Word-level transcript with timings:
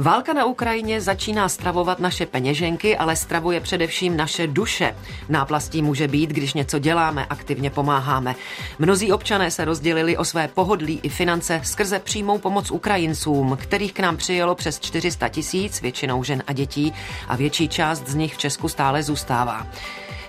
Válka 0.00 0.32
na 0.32 0.44
Ukrajině 0.44 1.00
začíná 1.00 1.48
stravovat 1.48 2.00
naše 2.00 2.26
peněženky, 2.26 2.96
ale 2.96 3.16
stravuje 3.16 3.60
především 3.60 4.16
naše 4.16 4.46
duše. 4.46 4.96
Náplastí 5.28 5.82
může 5.82 6.08
být, 6.08 6.30
když 6.30 6.54
něco 6.54 6.78
děláme, 6.78 7.26
aktivně 7.30 7.70
pomáháme. 7.70 8.34
Mnozí 8.78 9.12
občané 9.12 9.50
se 9.50 9.64
rozdělili 9.64 10.16
o 10.16 10.24
své 10.24 10.48
pohodlí 10.48 11.00
i 11.02 11.08
finance 11.08 11.60
skrze 11.64 11.98
přímou 11.98 12.38
pomoc 12.38 12.70
Ukrajincům, 12.70 13.58
kterých 13.60 13.92
k 13.92 14.00
nám 14.00 14.16
přijelo 14.16 14.54
přes 14.54 14.80
400 14.80 15.28
tisíc, 15.28 15.80
většinou 15.80 16.24
žen 16.24 16.42
a 16.46 16.52
dětí, 16.52 16.92
a 17.28 17.36
větší 17.36 17.68
část 17.68 18.08
z 18.08 18.14
nich 18.14 18.34
v 18.34 18.38
Česku 18.38 18.68
stále 18.68 19.02
zůstává. 19.02 19.66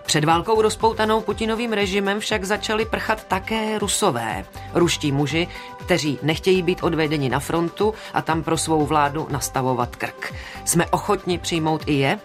Před 0.10 0.26
válkou 0.26 0.62
rozpoutanou 0.62 1.22
Putinovým 1.22 1.74
režimem 1.74 2.20
však 2.20 2.44
začali 2.44 2.86
prchat 2.86 3.28
také 3.28 3.80
rusové. 3.80 4.46
Ruští 4.74 5.12
muži, 5.12 5.48
kteří 5.90 6.20
nechtějí 6.22 6.62
být 6.62 6.84
odvedeni 6.84 7.30
na 7.30 7.40
frontu 7.40 7.94
a 8.14 8.22
tam 8.22 8.44
pro 8.44 8.58
svou 8.58 8.86
vládu 8.86 9.28
nastavovat 9.32 9.96
krk. 9.96 10.34
Jsme 10.66 10.86
ochotni 10.86 11.38
přijmout 11.38 11.82
i 11.86 11.94
je? 11.94 12.20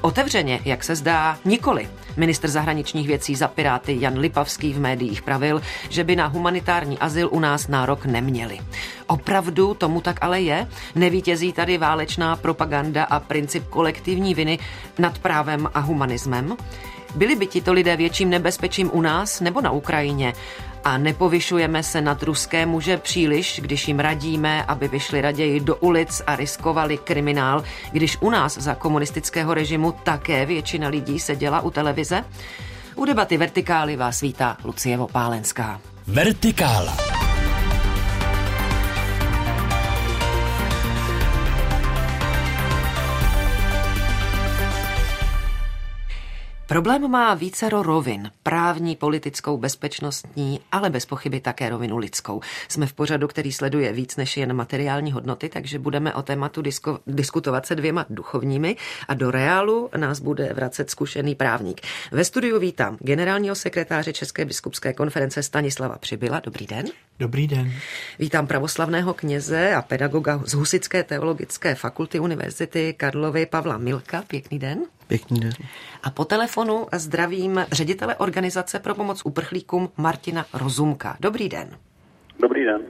Otevřeně, 0.00 0.60
jak 0.64 0.84
se 0.84 0.96
zdá, 0.96 1.38
nikoli. 1.44 1.88
Minister 2.16 2.50
zahraničních 2.50 3.06
věcí 3.06 3.34
za 3.34 3.48
Piráty 3.48 3.96
Jan 4.00 4.18
Lipavský 4.18 4.72
v 4.72 4.80
médiích 4.80 5.22
pravil, 5.22 5.62
že 5.88 6.04
by 6.04 6.16
na 6.16 6.26
humanitární 6.26 6.98
azyl 6.98 7.28
u 7.32 7.40
nás 7.40 7.68
nárok 7.68 8.06
neměli. 8.06 8.58
Opravdu 9.06 9.74
tomu 9.74 10.00
tak 10.00 10.18
ale 10.20 10.40
je? 10.40 10.68
Nevítězí 10.94 11.52
tady 11.52 11.78
válečná 11.78 12.36
propaganda 12.36 13.04
a 13.04 13.20
princip 13.20 13.68
kolektivní 13.68 14.34
viny 14.34 14.58
nad 14.98 15.18
právem 15.18 15.68
a 15.74 15.80
humanismem? 15.80 16.56
Byli 17.14 17.36
by 17.36 17.46
tito 17.46 17.72
lidé 17.72 17.96
větším 17.96 18.30
nebezpečím 18.30 18.90
u 18.92 19.00
nás 19.00 19.40
nebo 19.40 19.60
na 19.60 19.70
Ukrajině? 19.70 20.32
A 20.84 20.98
nepovyšujeme 20.98 21.82
se 21.82 22.00
nad 22.00 22.22
ruské 22.22 22.66
muže 22.66 22.96
příliš, 22.96 23.60
když 23.62 23.88
jim 23.88 24.00
radíme, 24.00 24.64
aby 24.64 24.88
vyšli 24.88 25.20
raději 25.20 25.60
do 25.60 25.76
ulic 25.76 26.22
a 26.26 26.36
riskovali 26.36 26.98
kriminál, 26.98 27.64
když 27.92 28.16
u 28.20 28.30
nás 28.30 28.58
za 28.58 28.74
komunistického 28.74 29.54
režimu 29.54 29.92
také 29.92 30.46
většina 30.46 30.88
lidí 30.88 31.18
seděla 31.18 31.60
u 31.60 31.70
televize? 31.70 32.24
U 32.94 33.04
debaty 33.04 33.36
Vertikály 33.36 33.96
vás 33.96 34.20
vítá 34.20 34.56
Lucie 34.64 34.96
Vopálenská. 34.96 35.80
Vertikála. 36.06 37.17
Problém 46.68 47.10
má 47.10 47.34
vícero 47.34 47.82
rovin. 47.82 48.30
Právní, 48.42 48.96
politickou, 48.96 49.56
bezpečnostní, 49.56 50.60
ale 50.72 50.90
bez 50.90 51.06
pochyby 51.06 51.40
také 51.40 51.68
rovinu 51.68 51.96
lidskou. 51.96 52.40
Jsme 52.68 52.86
v 52.86 52.92
pořadu, 52.92 53.28
který 53.28 53.52
sleduje 53.52 53.92
víc 53.92 54.16
než 54.16 54.36
jen 54.36 54.52
materiální 54.52 55.12
hodnoty, 55.12 55.48
takže 55.48 55.78
budeme 55.78 56.14
o 56.14 56.22
tématu 56.22 56.62
disko, 56.62 56.98
diskutovat 57.06 57.66
se 57.66 57.74
dvěma 57.74 58.06
duchovními 58.10 58.76
a 59.08 59.14
do 59.14 59.30
reálu 59.30 59.90
nás 59.96 60.20
bude 60.20 60.52
vracet 60.52 60.90
zkušený 60.90 61.34
právník. 61.34 61.80
Ve 62.12 62.24
studiu 62.24 62.58
vítám 62.58 62.96
generálního 63.00 63.54
sekretáře 63.54 64.12
České 64.12 64.44
biskupské 64.44 64.92
konference 64.92 65.42
Stanislava 65.42 65.98
Přibyla. 65.98 66.40
Dobrý 66.44 66.66
den. 66.66 66.86
Dobrý 67.20 67.46
den. 67.46 67.72
Vítám 68.18 68.46
pravoslavného 68.46 69.14
kněze 69.14 69.74
a 69.74 69.82
pedagoga 69.82 70.40
z 70.44 70.54
Husické 70.54 71.04
teologické 71.04 71.74
fakulty 71.74 72.20
Univerzity 72.20 72.94
Karlovy 72.96 73.46
Pavla 73.46 73.78
Milka. 73.78 74.22
Pěkný 74.22 74.58
den. 74.58 74.82
Pěkný 75.06 75.40
den. 75.40 75.52
A 76.02 76.10
po 76.10 76.24
telefonu 76.24 76.86
zdravím 76.92 77.66
ředitele 77.72 78.16
Organizace 78.16 78.78
pro 78.78 78.94
pomoc 78.94 79.22
uprchlíkům 79.24 79.90
Martina 79.96 80.46
Rozumka. 80.52 81.16
Dobrý 81.20 81.48
den. 81.48 81.78
Dobrý 82.40 82.64
den. 82.64 82.82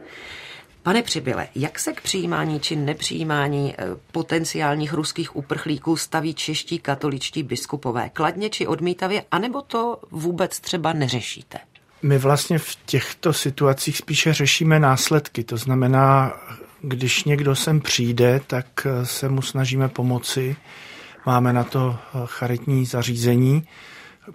Pane 0.82 1.02
Přibyle, 1.02 1.48
jak 1.54 1.78
se 1.78 1.92
k 1.92 2.00
přijímání 2.00 2.60
či 2.60 2.76
nepřijímání 2.76 3.74
eh, 3.78 3.84
potenciálních 4.12 4.92
ruských 4.92 5.36
uprchlíků 5.36 5.96
staví 5.96 6.34
čeští 6.34 6.78
katoličtí 6.78 7.42
biskupové? 7.42 8.08
Kladně 8.08 8.50
či 8.50 8.66
odmítavě, 8.66 9.24
anebo 9.30 9.62
to 9.62 10.00
vůbec 10.10 10.60
třeba 10.60 10.92
neřešíte? 10.92 11.58
My 12.02 12.18
vlastně 12.18 12.58
v 12.58 12.76
těchto 12.86 13.32
situacích 13.32 13.96
spíše 13.96 14.34
řešíme 14.34 14.80
následky. 14.80 15.44
To 15.44 15.56
znamená, 15.56 16.32
když 16.82 17.24
někdo 17.24 17.56
sem 17.56 17.80
přijde, 17.80 18.40
tak 18.46 18.66
eh, 18.86 19.06
se 19.06 19.28
mu 19.28 19.42
snažíme 19.42 19.88
pomoci 19.88 20.56
Máme 21.28 21.52
na 21.52 21.64
to 21.64 21.96
eh, 21.98 22.18
charitní 22.26 22.86
zařízení, 22.86 23.62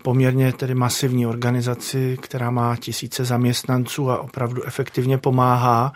poměrně 0.01 0.53
tedy 0.53 0.75
masivní 0.75 1.27
organizaci, 1.27 2.17
která 2.21 2.51
má 2.51 2.75
tisíce 2.75 3.25
zaměstnanců 3.25 4.11
a 4.11 4.17
opravdu 4.17 4.63
efektivně 4.63 5.17
pomáhá. 5.17 5.93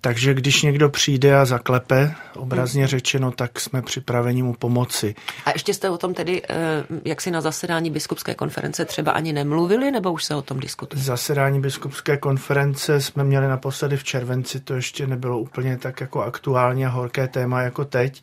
Takže 0.00 0.34
když 0.34 0.62
někdo 0.62 0.88
přijde 0.88 1.36
a 1.36 1.44
zaklepe, 1.44 2.14
obrazně 2.36 2.82
hmm. 2.82 2.88
řečeno, 2.88 3.30
tak 3.30 3.60
jsme 3.60 3.82
připraveni 3.82 4.42
mu 4.42 4.54
pomoci. 4.54 5.14
A 5.44 5.50
ještě 5.50 5.74
jste 5.74 5.90
o 5.90 5.98
tom 5.98 6.14
tedy, 6.14 6.42
eh, 6.48 6.84
jak 7.04 7.20
si 7.20 7.30
na 7.30 7.40
zasedání 7.40 7.90
biskupské 7.90 8.34
konference 8.34 8.84
třeba 8.84 9.12
ani 9.12 9.32
nemluvili, 9.32 9.90
nebo 9.90 10.12
už 10.12 10.24
se 10.24 10.34
o 10.34 10.42
tom 10.42 10.60
diskutuje? 10.60 11.02
Zasedání 11.02 11.60
biskupské 11.60 12.16
konference 12.16 13.00
jsme 13.00 13.24
měli 13.24 13.48
naposledy 13.48 13.96
v 13.96 14.04
červenci, 14.04 14.60
to 14.60 14.74
ještě 14.74 15.06
nebylo 15.06 15.38
úplně 15.38 15.78
tak 15.78 16.00
jako 16.00 16.22
aktuální 16.22 16.86
a 16.86 16.88
horké 16.88 17.28
téma 17.28 17.62
jako 17.62 17.84
teď 17.84 18.22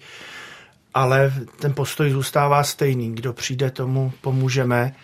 ale 0.98 1.34
ten 1.60 1.74
postoj 1.74 2.10
zůstává 2.12 2.64
stejný. 2.64 3.16
Kdo 3.16 3.34
přijde, 3.34 3.72
tomu 3.72 4.14
pomůžeme 4.22 4.96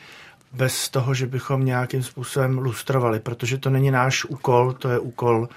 bez 0.51 0.89
toho, 0.89 1.13
že 1.13 1.27
bychom 1.27 1.65
nějakým 1.65 2.03
způsobem 2.03 2.57
lustrovali, 2.57 3.19
protože 3.19 3.57
to 3.57 3.69
není 3.69 3.91
náš 3.91 4.25
úkol, 4.25 4.73
to 4.73 4.89
je 4.89 4.99
úkol 4.99 5.47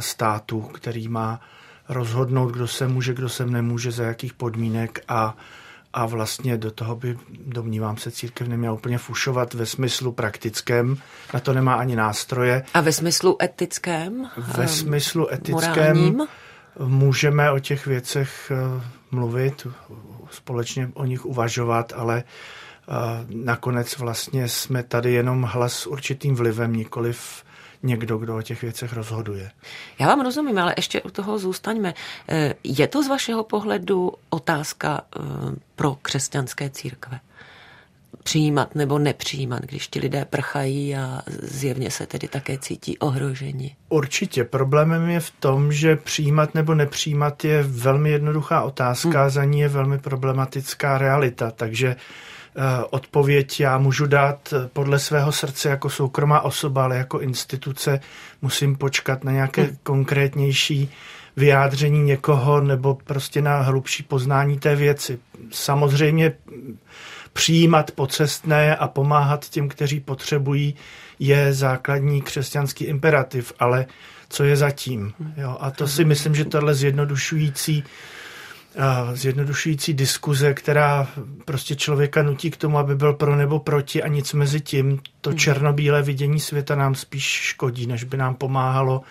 státu, 0.00 0.60
který 0.60 1.08
má 1.08 1.40
rozhodnout, 1.88 2.48
kdo 2.48 2.68
se 2.68 2.88
může, 2.88 3.14
kdo 3.14 3.28
se 3.28 3.46
nemůže, 3.46 3.90
za 3.90 4.04
jakých 4.04 4.32
podmínek 4.32 5.04
a, 5.08 5.36
a 5.92 6.06
vlastně 6.06 6.56
do 6.56 6.70
toho 6.70 6.96
by, 6.96 7.18
domnívám 7.46 7.96
se, 7.96 8.10
církev 8.10 8.48
neměla 8.48 8.74
úplně 8.74 8.98
fušovat 8.98 9.54
ve 9.54 9.66
smyslu 9.66 10.12
praktickém, 10.12 10.96
na 11.34 11.40
to 11.40 11.52
nemá 11.52 11.74
ani 11.74 11.96
nástroje. 11.96 12.64
A 12.74 12.80
ve 12.80 12.92
smyslu 12.92 13.36
etickém? 13.42 14.30
Ve 14.36 14.62
ehm, 14.62 14.68
smyslu 14.68 15.32
etickém 15.32 15.96
morálním? 15.96 16.26
můžeme 16.78 17.50
o 17.50 17.58
těch 17.58 17.86
věcech 17.86 18.52
eh, 18.54 18.82
mluvit, 19.10 19.66
společně 20.30 20.90
o 20.94 21.04
nich 21.04 21.26
uvažovat, 21.26 21.92
ale 21.96 22.24
nakonec 23.28 23.98
vlastně 23.98 24.48
jsme 24.48 24.82
tady 24.82 25.12
jenom 25.12 25.42
hlas 25.42 25.72
s 25.72 25.86
určitým 25.86 26.34
vlivem, 26.34 26.72
nikoliv 26.72 27.44
někdo, 27.82 28.18
kdo 28.18 28.36
o 28.36 28.42
těch 28.42 28.62
věcech 28.62 28.92
rozhoduje. 28.92 29.50
Já 29.98 30.06
vám 30.06 30.20
rozumím, 30.20 30.58
ale 30.58 30.74
ještě 30.76 31.02
u 31.02 31.10
toho 31.10 31.38
zůstaňme. 31.38 31.94
E, 32.28 32.54
je 32.64 32.88
to 32.88 33.02
z 33.02 33.08
vašeho 33.08 33.44
pohledu 33.44 34.12
otázka 34.30 35.00
e, 35.00 35.20
pro 35.76 35.96
křesťanské 36.02 36.70
církve? 36.70 37.20
přijímat 38.26 38.74
nebo 38.74 38.98
nepřijímat, 38.98 39.62
když 39.62 39.88
ti 39.88 39.98
lidé 40.00 40.24
prchají 40.24 40.96
a 40.96 41.22
zjevně 41.42 41.90
se 41.90 42.06
tedy 42.06 42.28
také 42.28 42.58
cítí 42.58 42.98
ohroženi? 42.98 43.76
Určitě. 43.88 44.44
Problémem 44.44 45.08
je 45.08 45.20
v 45.20 45.30
tom, 45.30 45.72
že 45.72 45.96
přijímat 45.96 46.54
nebo 46.54 46.74
nepřijímat 46.74 47.44
je 47.44 47.62
velmi 47.62 48.10
jednoduchá 48.10 48.62
otázka, 48.62 49.20
hmm. 49.22 49.30
za 49.30 49.44
ní 49.44 49.60
je 49.60 49.68
velmi 49.68 49.98
problematická 49.98 50.98
realita, 50.98 51.50
takže 51.50 51.88
eh, 51.88 52.35
odpověď 52.90 53.60
já 53.60 53.78
můžu 53.78 54.06
dát 54.06 54.54
podle 54.72 54.98
svého 54.98 55.32
srdce 55.32 55.68
jako 55.68 55.90
soukromá 55.90 56.40
osoba, 56.40 56.84
ale 56.84 56.96
jako 56.96 57.20
instituce 57.20 58.00
musím 58.42 58.76
počkat 58.76 59.24
na 59.24 59.32
nějaké 59.32 59.62
hmm. 59.62 59.76
konkrétnější 59.82 60.90
vyjádření 61.36 62.02
někoho 62.02 62.60
nebo 62.60 62.94
prostě 62.94 63.42
na 63.42 63.60
hlubší 63.60 64.02
poznání 64.02 64.58
té 64.58 64.76
věci. 64.76 65.18
Samozřejmě 65.50 66.32
přijímat 67.32 67.90
pocestné 67.90 68.76
a 68.76 68.88
pomáhat 68.88 69.48
těm, 69.48 69.68
kteří 69.68 70.00
potřebují, 70.00 70.74
je 71.18 71.52
základní 71.52 72.22
křesťanský 72.22 72.84
imperativ, 72.84 73.52
ale 73.58 73.86
co 74.28 74.44
je 74.44 74.56
zatím? 74.56 75.12
Jo? 75.36 75.56
A 75.60 75.70
to 75.70 75.88
si 75.88 76.04
myslím, 76.04 76.34
že 76.34 76.44
tohle 76.44 76.74
zjednodušující 76.74 77.84
zjednodušující 79.14 79.94
diskuze, 79.94 80.54
která 80.54 81.08
prostě 81.44 81.76
člověka 81.76 82.22
nutí 82.22 82.50
k 82.50 82.56
tomu, 82.56 82.78
aby 82.78 82.94
byl 82.94 83.12
pro 83.12 83.36
nebo 83.36 83.58
proti 83.58 84.02
a 84.02 84.08
nic 84.08 84.32
mezi 84.32 84.60
tím, 84.60 85.00
to 85.20 85.30
hmm. 85.30 85.38
černobílé 85.38 86.02
vidění 86.02 86.40
světa 86.40 86.74
nám 86.74 86.94
spíš 86.94 87.24
škodí, 87.24 87.86
než 87.86 88.04
by 88.04 88.16
nám 88.16 88.34
pomáhalo 88.34 89.02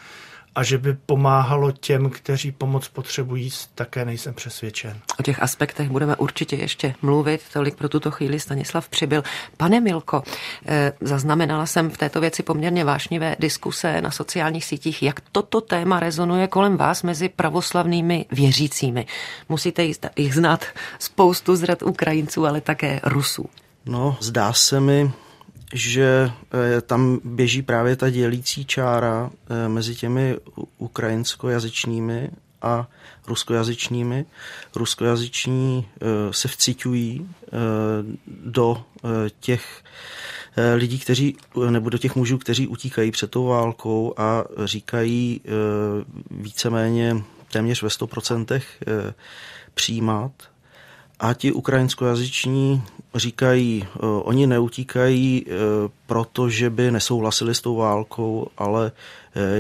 a 0.56 0.64
že 0.64 0.78
by 0.78 0.94
pomáhalo 0.94 1.72
těm, 1.72 2.10
kteří 2.10 2.52
pomoc 2.52 2.88
potřebují, 2.88 3.50
také 3.76 4.06
nejsem 4.06 4.34
přesvědčen. 4.34 5.00
O 5.20 5.24
těch 5.24 5.44
aspektech 5.44 5.90
budeme 5.90 6.16
určitě 6.16 6.56
ještě 6.56 6.96
mluvit, 7.02 7.42
tolik 7.54 7.76
pro 7.76 7.90
tuto 7.90 8.12
chvíli 8.12 8.40
Stanislav 8.40 8.90
přibyl. 8.90 9.24
Pane 9.58 9.80
Milko, 9.80 10.24
eh, 10.66 10.94
zaznamenala 11.02 11.66
jsem 11.66 11.90
v 11.90 11.98
této 11.98 12.22
věci 12.22 12.44
poměrně 12.44 12.86
vášnivé 12.86 13.36
diskuse 13.40 14.02
na 14.02 14.12
sociálních 14.12 14.66
sítích, 14.66 15.04
jak 15.04 15.20
toto 15.32 15.62
téma 15.62 16.00
rezonuje 16.00 16.48
kolem 16.48 16.78
vás 16.78 17.04
mezi 17.04 17.30
pravoslavnými 17.30 18.26
věřícími. 18.32 19.06
Musíte 19.50 19.84
jich 20.16 20.34
znát 20.34 20.66
spoustu 21.00 21.56
z 21.56 21.64
řad 21.64 21.84
Ukrajinců, 21.84 22.46
ale 22.46 22.62
také 22.62 23.00
Rusů. 23.04 23.50
No, 23.86 24.18
zdá 24.20 24.54
se 24.54 24.80
mi, 24.80 25.12
že 25.74 26.32
eh, 26.78 26.82
tam 26.82 27.20
běží 27.24 27.62
právě 27.62 27.96
ta 27.96 28.10
dělící 28.10 28.66
čára 28.66 29.30
eh, 29.50 29.70
mezi 29.70 29.96
těmi 29.96 30.38
ukrajinskojazyčnými 30.78 32.30
a 32.62 32.88
ruskojazyčními. 33.28 34.26
Ruskojazyční 34.76 35.88
se 36.32 36.48
vcitují 36.48 37.30
do 38.28 38.84
těch 39.40 39.84
lidí, 40.76 41.00
kteří, 41.00 41.38
nebo 41.70 41.90
do 41.90 41.98
těch 41.98 42.16
mužů, 42.16 42.38
kteří 42.38 42.68
utíkají 42.68 43.12
před 43.12 43.32
tou 43.32 43.46
válkou 43.46 44.14
a 44.18 44.44
říkají 44.66 45.42
víceméně 46.32 47.24
téměř 47.52 47.82
ve 47.82 47.90
100% 47.90 48.62
přijímat. 49.74 50.32
A 51.20 51.34
ti 51.34 51.52
ukrajinskojazyční 51.52 52.84
říkají, 53.16 53.86
oni 54.24 54.48
neutíkají, 54.48 55.46
protože 56.08 56.70
by 56.70 56.92
nesouhlasili 56.92 57.56
s 57.56 57.62
tou 57.62 57.76
válkou, 57.76 58.48
ale 58.58 58.92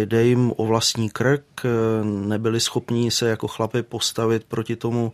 jde 0.05 0.23
jim 0.23 0.53
o 0.57 0.65
vlastní 0.65 1.09
krk, 1.09 1.43
nebyli 2.03 2.59
schopní 2.59 3.11
se 3.11 3.29
jako 3.29 3.47
chlapy 3.47 3.83
postavit 3.83 4.43
proti 4.43 4.75
tomu, 4.75 5.13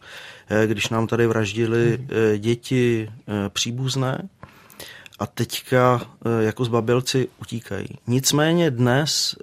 když 0.66 0.90
nám 0.90 1.08
tady 1.08 1.28
vraždili 1.28 2.08
děti 2.38 3.12
příbuzné 3.50 4.30
a 5.20 5.28
teďka 5.28 6.02
jako 6.40 6.66
zbabělci 6.66 7.28
utíkají. 7.42 7.88
Nicméně 8.08 8.72
dnes 8.72 9.36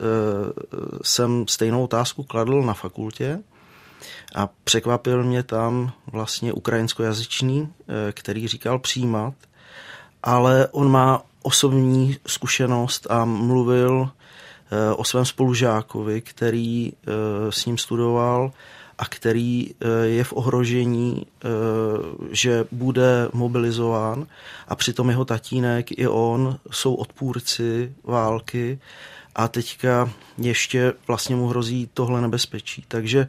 jsem 1.03 1.45
stejnou 1.49 1.85
otázku 1.85 2.23
kladl 2.23 2.63
na 2.63 2.75
fakultě 2.75 3.39
a 4.35 4.49
překvapil 4.65 5.25
mě 5.25 5.43
tam 5.43 5.93
vlastně 6.13 6.53
ukrajinskojazyčný, 6.53 7.73
který 8.13 8.49
říkal 8.49 8.79
přijímat, 8.79 9.35
ale 10.23 10.69
on 10.69 10.91
má 10.91 11.23
osobní 11.43 12.17
zkušenost 12.27 13.07
a 13.11 13.25
mluvil 13.25 14.11
Eh, 14.71 14.95
o 14.95 15.05
svém 15.05 15.25
spolužákovi, 15.25 16.21
který 16.21 16.93
eh, 16.93 17.13
s 17.53 17.67
ním 17.67 17.79
studoval 17.79 18.53
a 18.99 19.05
který 19.05 19.71
eh, 19.71 20.07
je 20.07 20.25
v 20.25 20.33
ohrožení, 20.33 21.27
že 22.31 22.65
bude 22.73 23.29
mobilizován 23.33 24.27
a 24.69 24.77
přitom 24.77 25.11
jeho 25.11 25.25
tatínek 25.25 25.99
i 25.99 26.09
on 26.09 26.59
jsou 26.71 26.95
odpůrci 26.95 27.93
války 28.05 28.79
a 29.35 29.49
teďka 29.49 30.11
ještě 30.39 30.93
vlastně 31.07 31.37
mu 31.37 31.49
hrozí 31.49 31.91
tohle 31.95 32.21
nebezpečí. 32.21 32.85
Takže 32.89 33.29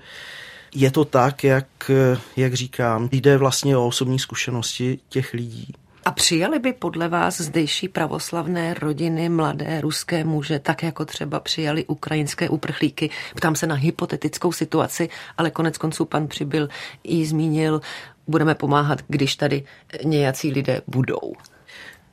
je 0.75 0.91
to 0.91 1.05
tak, 1.05 1.43
jak, 1.43 1.91
jak 2.37 2.53
říkám, 2.53 3.09
jde 3.11 3.37
vlastně 3.37 3.77
o 3.77 3.87
osobní 3.87 4.19
zkušenosti 4.19 4.99
těch 5.09 5.33
lidí. 5.33 5.73
A 6.05 6.11
přijali 6.11 6.59
by 6.59 6.73
podle 6.73 7.07
vás 7.07 7.41
zdejší 7.41 7.87
pravoslavné 7.87 8.73
rodiny 8.73 9.29
mladé 9.29 9.81
ruské 9.81 10.23
muže, 10.23 10.59
tak 10.59 10.83
jako 10.83 11.05
třeba 11.05 11.39
přijali 11.39 11.85
ukrajinské 11.85 12.49
uprchlíky? 12.49 13.09
Ptám 13.35 13.55
se 13.55 13.67
na 13.67 13.75
hypotetickou 13.75 14.51
situaci, 14.51 15.09
ale 15.37 15.51
konec 15.51 15.77
konců 15.77 16.05
pan 16.05 16.27
Přibyl 16.27 16.69
i 17.03 17.25
zmínil, 17.25 17.81
budeme 18.27 18.55
pomáhat, 18.55 18.99
když 19.07 19.35
tady 19.35 19.63
nějací 20.03 20.51
lidé 20.51 20.81
budou. 20.87 21.33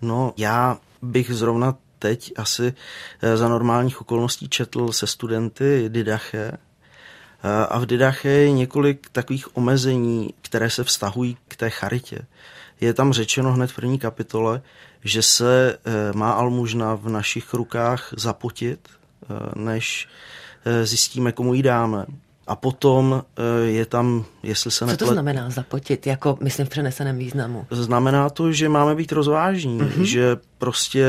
No, 0.03 0.33
já 0.37 0.79
bych 1.03 1.31
zrovna 1.31 1.75
teď 1.99 2.33
asi 2.37 2.75
eh, 3.23 3.37
za 3.37 3.49
normálních 3.49 4.01
okolností 4.01 4.49
četl 4.49 4.93
se 4.93 5.07
studenty 5.07 5.85
Didache, 5.89 6.53
a 7.69 7.79
v 7.79 7.87
Didache 7.87 8.29
je 8.29 8.51
několik 8.51 9.09
takových 9.13 9.57
omezení, 9.57 10.31
které 10.43 10.71
se 10.71 10.85
vztahují 10.85 11.37
k 11.49 11.57
té 11.57 11.71
charitě 11.71 12.27
je 12.81 12.95
tam 12.95 13.13
řečeno 13.13 13.53
hned 13.53 13.71
v 13.71 13.75
první 13.75 13.99
kapitole, 13.99 14.63
že 15.05 15.23
se 15.23 15.79
eh, 15.85 16.13
má 16.13 16.33
almužna 16.33 16.95
v 16.95 17.09
našich 17.09 17.55
rukách 17.55 18.15
zapotit, 18.17 18.89
eh, 18.89 19.27
než 19.55 20.09
eh, 20.65 20.87
zjistíme, 20.87 21.33
komu 21.33 21.55
ji 21.55 21.63
dáme. 21.63 22.07
A 22.49 22.57
potom 22.57 23.23
je 23.65 23.87
tam, 23.87 24.25
jestli 24.43 24.71
se 24.71 24.87
neplet... 24.87 24.99
Co 24.99 25.05
to 25.05 25.13
znamená 25.13 25.51
zapotit, 25.51 26.07
jako 26.07 26.39
myslím 26.43 26.67
v 26.67 26.69
přeneseném 26.69 27.19
významu? 27.19 27.67
Znamená 27.71 28.31
to, 28.31 28.53
že 28.53 28.69
máme 28.69 28.95
být 28.95 29.13
rozvážní, 29.13 29.81
mm-hmm. 29.81 30.03
že 30.03 30.37
prostě 30.59 31.07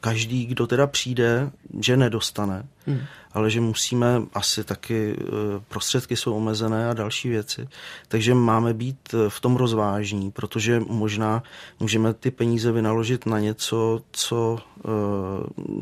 každý, 0.00 0.46
kdo 0.46 0.66
teda 0.66 0.86
přijde, 0.86 1.50
že 1.80 1.96
nedostane. 1.96 2.66
Mm 2.86 3.00
ale 3.36 3.50
že 3.50 3.60
musíme, 3.60 4.22
asi 4.34 4.64
taky 4.64 5.16
eh, 5.18 5.24
prostředky 5.68 6.16
jsou 6.16 6.36
omezené 6.36 6.88
a 6.90 6.94
další 6.94 7.28
věci, 7.28 7.68
takže 8.08 8.34
máme 8.34 8.74
být 8.74 9.14
eh, 9.14 9.30
v 9.30 9.40
tom 9.40 9.56
rozvážní, 9.56 10.30
protože 10.30 10.80
možná 10.80 11.42
můžeme 11.80 12.14
ty 12.14 12.30
peníze 12.30 12.72
vynaložit 12.72 13.26
na 13.26 13.40
něco, 13.40 14.00
co 14.12 14.58
uh, 14.84 14.92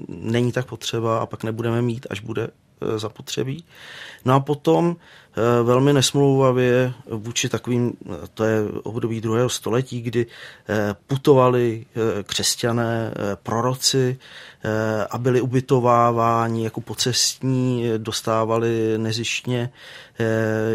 není 0.09 0.53
tak 0.53 0.67
potřeba 0.67 1.19
a 1.19 1.27
pak 1.27 1.45
nebudeme 1.45 1.83
mít, 1.83 2.07
až 2.11 2.21
bude 2.21 2.49
zapotřebí. 2.97 3.65
No 4.25 4.35
a 4.35 4.41
potom 4.41 4.97
Eh, 5.37 5.63
velmi 5.63 5.93
nesmlouvavě 5.93 6.93
vůči 7.07 7.49
takovým, 7.49 7.93
to 8.35 8.45
je 8.45 8.59
období 8.83 9.21
druhého 9.21 9.49
století, 9.49 10.03
kdy 10.03 10.27
eh, 10.69 10.95
putovali 11.07 11.87
eh, 11.87 12.23
křesťané, 12.23 13.15
proroci 13.43 14.19
a 15.11 15.19
byli 15.19 15.41
ubytováváni 15.41 16.65
jako 16.65 16.81
pocestní, 16.81 17.85
dostávali 17.97 18.99
nezištně 18.99 19.71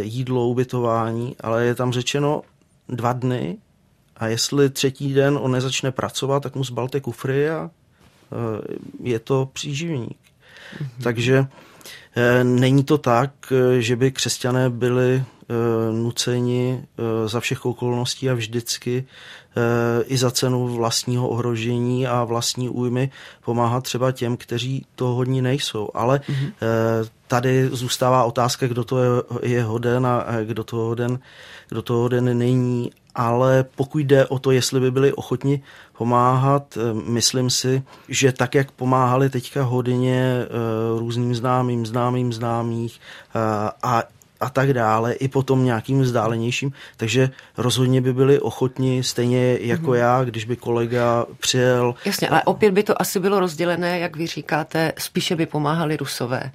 jídlo, 0.02 0.48
ubytování, 0.48 1.36
ale 1.42 1.66
je 1.66 1.76
tam 1.76 1.92
řečeno 1.92 2.42
dva 2.90 3.14
dny 3.14 3.58
a 4.18 4.28
jestli 4.28 4.70
třetí 4.70 5.14
den 5.14 5.40
on 5.42 5.52
nezačne 5.52 5.92
pracovat, 5.92 6.44
tak 6.44 6.56
mu 6.56 6.64
zbalte 6.64 7.00
kufry 7.00 7.50
a 7.50 7.70
je 9.04 9.20
to 9.20 9.50
příživník. 9.54 10.18
Mm-hmm. 10.18 11.04
Takže 11.04 11.48
Eh, 11.48 11.69
není 12.44 12.84
to 12.84 12.98
tak, 12.98 13.32
eh, 13.52 13.82
že 13.82 13.96
by 13.96 14.12
křesťané 14.12 14.70
byli 14.70 15.24
eh, 15.24 15.39
nuceni 15.92 16.86
za 17.26 17.40
všech 17.40 17.66
okolností 17.66 18.30
a 18.30 18.34
vždycky 18.34 19.06
i 20.06 20.18
za 20.18 20.32
cenu 20.32 20.68
vlastního 20.68 21.30
ohrožení 21.30 22.08
a 22.08 22.24
vlastní 22.24 22.70
újmy 22.70 23.10
pomáhat 23.46 23.84
třeba 23.84 24.12
těm, 24.12 24.38
kteří 24.38 24.86
to 24.96 25.06
hodní 25.06 25.42
nejsou. 25.42 25.90
Ale 25.94 26.18
mm-hmm. 26.18 26.54
tady 27.28 27.70
zůstává 27.72 28.24
otázka, 28.24 28.68
kdo 28.68 28.84
to 28.84 28.98
je 29.42 29.64
hoden 29.64 30.06
a 30.06 30.26
kdo 30.44 30.64
to 30.64 30.76
hoden, 30.76 31.20
kdo 31.70 31.82
to 31.82 31.94
hoden 31.94 32.38
není 32.38 32.92
ale 33.16 33.66
pokud 33.76 34.00
jde 34.00 34.28
o 34.28 34.40
to, 34.40 34.52
jestli 34.52 34.80
by 34.80 34.92
byli 34.92 35.14
ochotni 35.14 35.62
pomáhat, 35.98 36.78
eh, 36.78 36.94
myslím 36.94 37.50
si, 37.50 37.84
že 38.10 38.32
tak, 38.32 38.56
jak 38.56 38.72
pomáhali 38.72 39.30
teďka 39.30 39.64
hodně 39.64 40.22
eh, 40.24 40.48
různým 41.00 41.36
známým, 41.36 41.86
známým 41.86 42.34
známých 42.34 43.00
eh, 43.00 43.40
a 43.84 44.04
a 44.40 44.50
tak 44.50 44.74
dále, 44.74 45.14
i 45.14 45.28
potom 45.28 45.64
nějakým 45.64 46.02
vzdálenějším, 46.02 46.72
takže 46.98 47.30
rozhodně 47.58 48.02
by 48.02 48.14
byli 48.14 48.40
ochotni, 48.40 49.04
stejně 49.04 49.58
jako 49.62 49.92
mm-hmm. 49.92 49.96
já, 49.96 50.24
když 50.24 50.46
by 50.46 50.56
kolega 50.56 51.26
přijel. 51.40 51.96
Jasně, 52.06 52.30
ale 52.30 52.44
opět 52.44 52.72
by 52.72 52.84
to 52.84 53.02
asi 53.02 53.20
bylo 53.20 53.40
rozdělené, 53.40 54.00
jak 54.00 54.16
vy 54.16 54.28
říkáte, 54.28 54.94
spíše 54.98 55.36
by 55.36 55.46
pomáhali 55.46 55.98
rusové 55.98 56.52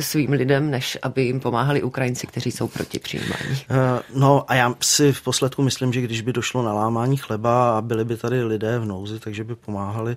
svým 0.00 0.32
lidem, 0.32 0.70
než 0.70 0.98
aby 1.02 1.24
jim 1.24 1.40
pomáhali 1.40 1.82
Ukrajinci, 1.82 2.26
kteří 2.26 2.50
jsou 2.50 2.68
proti 2.68 2.98
přijímání. 2.98 3.62
Eh, 3.70 4.02
no 4.14 4.44
a 4.50 4.54
já 4.54 4.74
si 4.80 5.12
v 5.12 5.22
posledku 5.22 5.62
myslím, 5.62 5.92
že 5.92 6.00
když 6.00 6.20
by 6.20 6.32
došlo 6.32 6.62
na 6.62 6.72
lámání 6.72 7.16
chleba 7.16 7.78
a 7.78 7.80
byli 7.80 8.04
by 8.04 8.16
tady 8.16 8.44
lidé 8.44 8.78
v 8.78 8.84
nouzi, 8.84 9.20
takže 9.20 9.44
by 9.44 9.54
pomáhali 9.54 10.16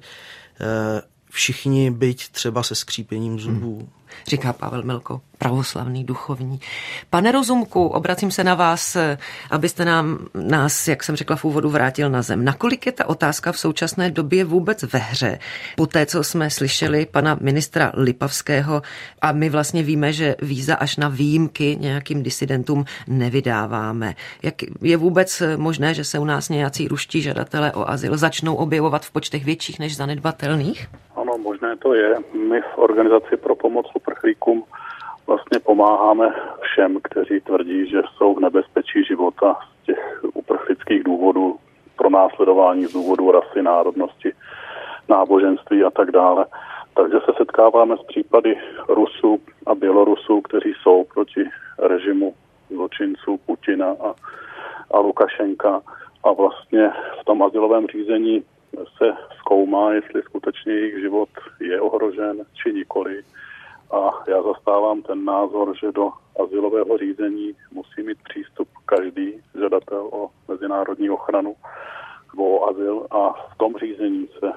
eh, 0.62 1.02
všichni, 1.30 1.92
byť 1.92 2.30
třeba 2.30 2.64
se 2.64 2.76
skřípěním 2.76 3.40
zubů. 3.40 3.78
Hmm 3.78 3.99
říká 4.28 4.54
Pavel 4.54 4.84
Milko, 4.84 5.22
pravoslavný 5.38 6.04
duchovní. 6.04 6.60
Pane 7.10 7.32
Rozumku, 7.32 7.88
obracím 7.88 8.32
se 8.32 8.44
na 8.44 8.56
vás, 8.56 8.98
abyste 9.52 9.86
nám 9.86 10.18
nás, 10.34 10.88
jak 10.88 11.04
jsem 11.04 11.16
řekla 11.16 11.36
v 11.36 11.46
úvodu, 11.46 11.70
vrátil 11.70 12.10
na 12.10 12.22
zem. 12.22 12.46
Nakolik 12.46 12.86
je 12.86 12.92
ta 12.92 13.10
otázka 13.10 13.52
v 13.52 13.60
současné 13.60 14.12
době 14.12 14.46
vůbec 14.46 14.84
ve 14.84 15.00
hře? 15.00 15.40
Po 15.76 15.88
té, 15.88 16.06
co 16.06 16.24
jsme 16.24 16.50
slyšeli 16.50 17.06
pana 17.06 17.38
ministra 17.42 17.92
Lipavského 17.96 18.82
a 19.22 19.32
my 19.32 19.50
vlastně 19.50 19.84
víme, 19.84 20.14
že 20.14 20.36
víza 20.42 20.76
až 20.76 20.98
na 20.98 21.08
výjimky 21.08 21.78
nějakým 21.80 22.24
disidentům 22.24 22.86
nevydáváme. 23.08 24.16
Jak 24.44 24.56
je 24.82 24.98
vůbec 24.98 25.44
možné, 25.56 25.94
že 25.94 26.04
se 26.04 26.20
u 26.20 26.26
nás 26.26 26.50
nějací 26.50 26.88
ruští 26.88 27.22
žadatelé 27.22 27.72
o 27.72 27.90
azyl 27.90 28.18
začnou 28.18 28.56
objevovat 28.56 29.06
v 29.06 29.12
počtech 29.12 29.46
větších 29.46 29.80
než 29.80 29.96
zanedbatelných? 29.96 30.88
Ano, 31.16 31.29
možné 31.40 31.78
to 31.78 31.94
je. 31.94 32.16
My 32.34 32.62
v 32.62 32.78
organizaci 32.78 33.38
pro 33.38 33.56
pomoc 33.56 33.88
uprchlíkům 33.94 34.64
vlastně 35.28 35.60
pomáháme 35.60 36.34
všem, 36.62 36.98
kteří 37.04 37.42
tvrdí, 37.42 37.90
že 37.90 38.02
jsou 38.18 38.36
v 38.36 38.40
nebezpečí 38.40 39.04
života 39.04 39.60
z 39.82 39.86
těch 39.86 40.22
uprchlických 40.34 41.04
důvodů, 41.04 41.60
pro 42.00 42.10
následování 42.10 42.86
z 42.86 42.94
důvodu 42.94 43.32
rasy, 43.32 43.62
národnosti, 43.62 44.32
náboženství 45.10 45.84
a 45.84 45.90
tak 45.90 46.12
dále. 46.12 46.46
Takže 46.94 47.18
se 47.26 47.32
setkáváme 47.38 47.98
s 47.98 48.04
případy 48.04 48.58
Rusů 48.90 49.42
a 49.66 49.76
Bělorusů, 49.76 50.42
kteří 50.42 50.74
jsou 50.82 51.04
proti 51.14 51.44
režimu 51.78 52.34
zločinců 52.70 53.40
Putina 53.46 53.88
a, 53.88 54.14
a 54.92 55.00
Lukašenka 55.00 55.82
a 56.24 56.32
vlastně 56.32 56.92
v 57.22 57.26
tom 57.26 57.44
asilovém 57.44 57.88
řízení 57.88 58.44
se 59.00 59.14
zkoumá, 59.40 59.94
jestli 59.94 60.22
skutečně 60.22 60.74
jejich 60.74 61.00
život 61.00 61.30
je 61.60 61.82
ohrožen 61.82 62.46
či 62.54 62.74
nikoli. 62.74 63.24
A 63.92 64.10
já 64.28 64.44
zastávám 64.44 65.02
ten 65.02 65.26
názor, 65.26 65.76
že 65.82 65.92
do 65.92 66.12
asilového 66.44 66.98
řízení 66.98 67.56
musí 67.72 68.04
mít 68.04 68.18
přístup 68.24 68.68
každý 68.86 69.42
žadatel 69.60 70.10
o 70.12 70.30
mezinárodní 70.48 71.10
ochranu 71.10 71.56
nebo 72.34 72.60
o 72.60 72.70
azyl. 72.70 73.08
A 73.12 73.34
v 73.54 73.58
tom 73.58 73.74
řízení 73.80 74.28
se 74.40 74.52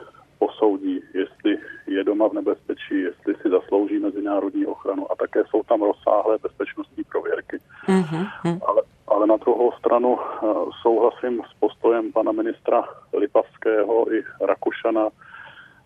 posoudí, 0.47 1.01
jestli 1.15 1.59
je 1.87 2.05
doma 2.05 2.29
v 2.29 2.33
nebezpečí, 2.33 3.01
jestli 3.01 3.35
si 3.35 3.49
zaslouží 3.51 3.99
mezinárodní 3.99 4.67
ochranu 4.67 5.13
a 5.13 5.15
také 5.17 5.45
jsou 5.45 5.63
tam 5.63 5.83
rozsáhlé 5.83 6.39
bezpečnostní 6.43 7.05
prověrky. 7.05 7.59
Mm-hmm. 7.89 8.59
Ale, 8.67 8.83
ale 9.07 9.27
na 9.27 9.37
druhou 9.37 9.73
stranu 9.73 10.19
eh, 10.19 10.47
souhlasím 10.83 11.43
s 11.51 11.53
postojem 11.61 12.13
pana 12.13 12.33
ministra 12.33 12.89
Lipavského 13.13 14.15
i 14.15 14.25
Rakušana. 14.41 15.09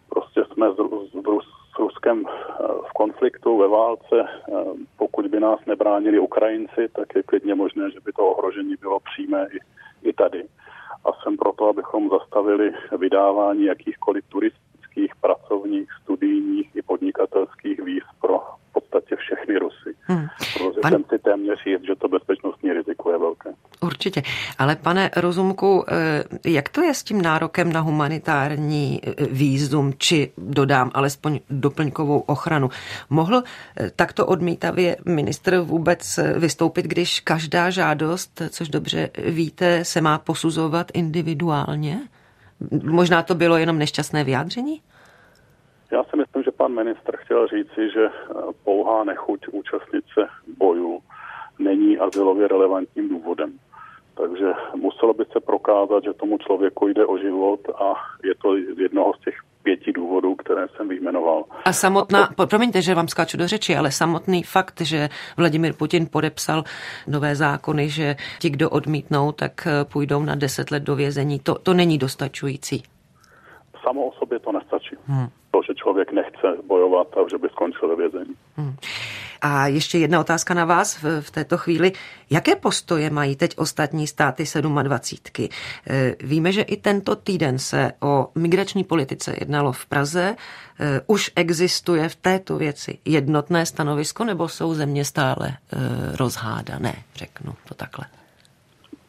Prostě 0.08 0.40
jsme 0.44 0.66
s, 0.72 0.76
s, 0.76 1.12
s 1.74 1.78
Ruskem 1.78 2.24
eh, 2.26 2.64
v 2.88 2.92
konfliktu, 2.92 3.58
ve 3.58 3.68
válce. 3.68 4.16
Eh, 4.24 4.52
pokud 4.96 5.26
by 5.26 5.40
nás 5.40 5.60
nebránili 5.66 6.18
Ukrajinci, 6.18 6.88
tak 6.92 7.08
je 7.14 7.22
klidně 7.22 7.54
možné, 7.54 7.90
že 7.90 8.00
by 8.00 8.12
to 8.12 8.22
ohrožení 8.26 8.74
bylo 8.80 9.00
přímé 9.00 9.46
i, 9.52 9.58
i 10.08 10.12
tady 10.12 10.44
a 11.06 11.22
jsem 11.22 11.36
proto, 11.36 11.68
abychom 11.68 12.08
zastavili 12.08 12.72
vydávání 12.98 13.64
jakýchkoliv 13.64 14.24
turistických, 14.28 15.16
pracovních, 15.20 15.88
studijních 16.02 16.76
i 16.76 16.82
podnikatelských 16.82 17.80
víz 17.80 18.04
pro 18.20 18.38
v 18.70 18.72
podstatě 18.72 19.16
všechny 19.16 19.56
Rusy. 19.58 19.94
Hmm. 20.00 20.26
Protože 20.52 20.80
Pan... 20.82 20.92
jsem 20.92 21.04
si 21.04 21.18
téměř 21.18 21.66
jist, 21.66 21.82
že 21.82 21.96
to 21.96 22.08
bezpečnostní 22.08 22.72
riziko 22.72 23.10
je 23.10 23.18
velké. 23.18 23.50
Určitě. 23.86 24.22
Ale 24.58 24.76
pane 24.76 25.10
Rozumku, 25.16 25.84
eh, 25.88 26.24
jak 26.44 26.68
to 26.68 26.82
je 26.82 26.94
s 26.94 27.02
tím 27.02 27.22
nárokem 27.22 27.72
na 27.72 27.80
humanitární 27.80 29.00
eh, 29.02 29.26
výzum, 29.30 29.92
či 29.98 30.32
dodám 30.38 30.90
alespoň 30.94 31.40
doplňkovou 31.50 32.18
ochranu? 32.18 32.68
Mohl 33.10 33.42
eh, 33.42 33.90
takto 33.96 34.26
odmítavě 34.26 34.96
ministr 35.04 35.58
vůbec 35.58 36.18
vystoupit, 36.38 36.86
když 36.86 37.20
každá 37.20 37.70
žádost, 37.70 38.42
což 38.50 38.68
dobře 38.68 39.10
víte, 39.26 39.84
se 39.84 40.00
má 40.00 40.18
posuzovat 40.18 40.86
individuálně? 40.94 41.98
Možná 42.82 43.22
to 43.22 43.34
bylo 43.34 43.56
jenom 43.56 43.78
nešťastné 43.78 44.24
vyjádření? 44.24 44.80
Já 45.92 46.04
si 46.04 46.16
myslím, 46.16 46.42
že 46.42 46.50
pan 46.50 46.74
ministr 46.74 47.16
chtěl 47.16 47.48
říci, 47.48 47.90
že 47.94 48.08
pouhá 48.64 49.04
nechuť 49.04 49.48
účastnit 49.52 50.04
se 50.14 50.26
bojů 50.58 51.00
není 51.58 51.98
azylově 51.98 52.48
relevantním 52.48 53.08
důvodem. 53.08 53.52
Takže 54.16 54.52
muselo 54.74 55.14
by 55.14 55.24
se 55.32 55.40
prokázat, 55.40 56.04
že 56.04 56.12
tomu 56.12 56.38
člověku 56.38 56.88
jde 56.88 57.06
o 57.06 57.18
život 57.18 57.60
a 57.68 57.94
je 58.24 58.34
to 58.34 58.56
jednoho 58.56 59.12
z 59.14 59.20
těch 59.24 59.34
pěti 59.62 59.92
důvodů, 59.92 60.34
které 60.34 60.68
jsem 60.68 60.88
vyjmenoval. 60.88 61.44
A 61.64 61.72
samotná, 61.72 62.24
a 62.24 62.34
to... 62.34 62.46
promiňte, 62.46 62.82
že 62.82 62.94
vám 62.94 63.08
skáču 63.08 63.36
do 63.36 63.48
řeči, 63.48 63.76
ale 63.76 63.90
samotný 63.90 64.42
fakt, 64.42 64.80
že 64.80 65.08
Vladimir 65.36 65.72
Putin 65.78 66.06
podepsal 66.12 66.64
nové 67.08 67.36
zákony, 67.36 67.88
že 67.88 68.16
ti, 68.40 68.50
kdo 68.50 68.70
odmítnou, 68.70 69.32
tak 69.32 69.66
eh, 69.66 69.84
půjdou 69.92 70.22
na 70.22 70.34
deset 70.34 70.70
let 70.70 70.82
do 70.82 70.96
vězení, 70.96 71.38
to, 71.38 71.54
to 71.54 71.74
není 71.74 71.98
dostačující. 71.98 72.82
Samo 73.82 74.06
o 74.06 74.12
sobě 74.12 74.38
to 74.38 74.52
nestačí. 74.52 74.96
Hmm. 75.06 75.28
To, 75.50 75.60
že 75.66 75.74
člověk 75.74 76.12
nechce 76.12 76.56
bojovat 76.66 77.16
a 77.16 77.20
že 77.30 77.38
by 77.38 77.48
skončil 77.48 77.88
ve 77.88 77.96
vězení. 77.96 78.34
Hmm. 78.56 78.76
A 79.42 79.66
ještě 79.66 79.98
jedna 79.98 80.20
otázka 80.20 80.54
na 80.54 80.64
vás 80.64 81.02
v, 81.02 81.20
v 81.20 81.30
této 81.30 81.58
chvíli. 81.58 81.92
Jaké 82.30 82.56
postoje 82.56 83.10
mají 83.10 83.36
teď 83.36 83.58
ostatní 83.58 84.06
státy 84.06 84.44
27? 84.82 85.48
Eh, 85.86 86.14
víme, 86.20 86.52
že 86.52 86.62
i 86.62 86.76
tento 86.76 87.16
týden 87.16 87.58
se 87.58 87.92
o 88.00 88.28
migrační 88.34 88.84
politice 88.84 89.36
jednalo 89.40 89.72
v 89.72 89.86
Praze. 89.86 90.36
Eh, 90.80 91.00
už 91.06 91.32
existuje 91.36 92.08
v 92.08 92.16
této 92.16 92.56
věci 92.56 92.98
jednotné 93.04 93.66
stanovisko, 93.66 94.24
nebo 94.24 94.48
jsou 94.48 94.74
země 94.74 95.04
stále 95.04 95.48
eh, 95.48 95.76
rozhádané, 96.16 96.94
řeknu 97.14 97.54
to 97.68 97.74
takhle? 97.74 98.06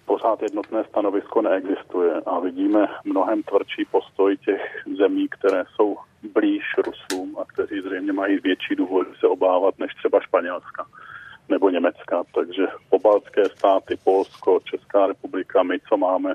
pořád 0.08 0.42
jednotné 0.42 0.84
stanovisko 0.84 1.42
neexistuje 1.42 2.14
a 2.26 2.40
vidíme 2.40 2.88
mnohem 3.06 3.44
tvrdší 3.44 3.86
postoj 3.92 4.38
těch 4.38 4.84
zemí, 4.98 5.28
které 5.30 5.64
jsou 5.76 5.98
blíž 6.34 6.64
Rusům 6.78 7.38
a 7.40 7.46
kteří 7.46 7.82
zřejmě 7.82 8.14
mají 8.14 8.40
větší 8.40 8.76
důvod 8.76 8.97
obávat 9.48 9.80
než 9.80 9.94
třeba 9.94 10.20
Španělska 10.20 10.86
nebo 11.50 11.70
Německa. 11.70 12.24
Takže 12.36 12.68
pobaltské 12.90 13.46
státy, 13.46 13.98
Polsko, 14.04 14.60
Česká 14.64 15.08
republika, 15.08 15.64
my, 15.64 15.80
co 15.90 15.98
máme 15.98 16.34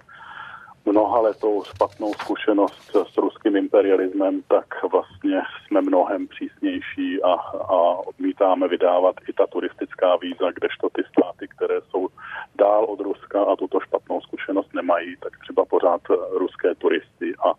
mnoha 0.86 1.20
letou 1.20 1.64
špatnou 1.64 2.14
zkušenost 2.14 2.96
s 3.12 3.16
ruským 3.16 3.56
imperialismem, 3.56 4.42
tak 4.48 4.66
vlastně 4.92 5.42
jsme 5.66 5.80
mnohem 5.80 6.28
přísnější 6.28 7.22
a, 7.22 7.32
a 7.74 7.76
odmítáme 8.06 8.68
vydávat 8.68 9.14
i 9.28 9.32
ta 9.32 9.46
turistická 9.46 10.16
víza, 10.16 10.50
kdežto 10.54 10.88
ty 10.88 11.02
státy, 11.12 11.48
které 11.48 11.80
jsou 11.80 12.08
dál 12.56 12.84
od 12.84 13.00
Ruska 13.00 13.42
a 13.44 13.56
tuto 13.56 13.80
špatnou 13.80 14.20
zkušenost 14.20 14.74
nemají, 14.74 15.16
tak 15.16 15.32
třeba 15.38 15.64
pořád 15.64 16.00
ruské 16.30 16.74
turisty 16.74 17.34
a 17.46 17.52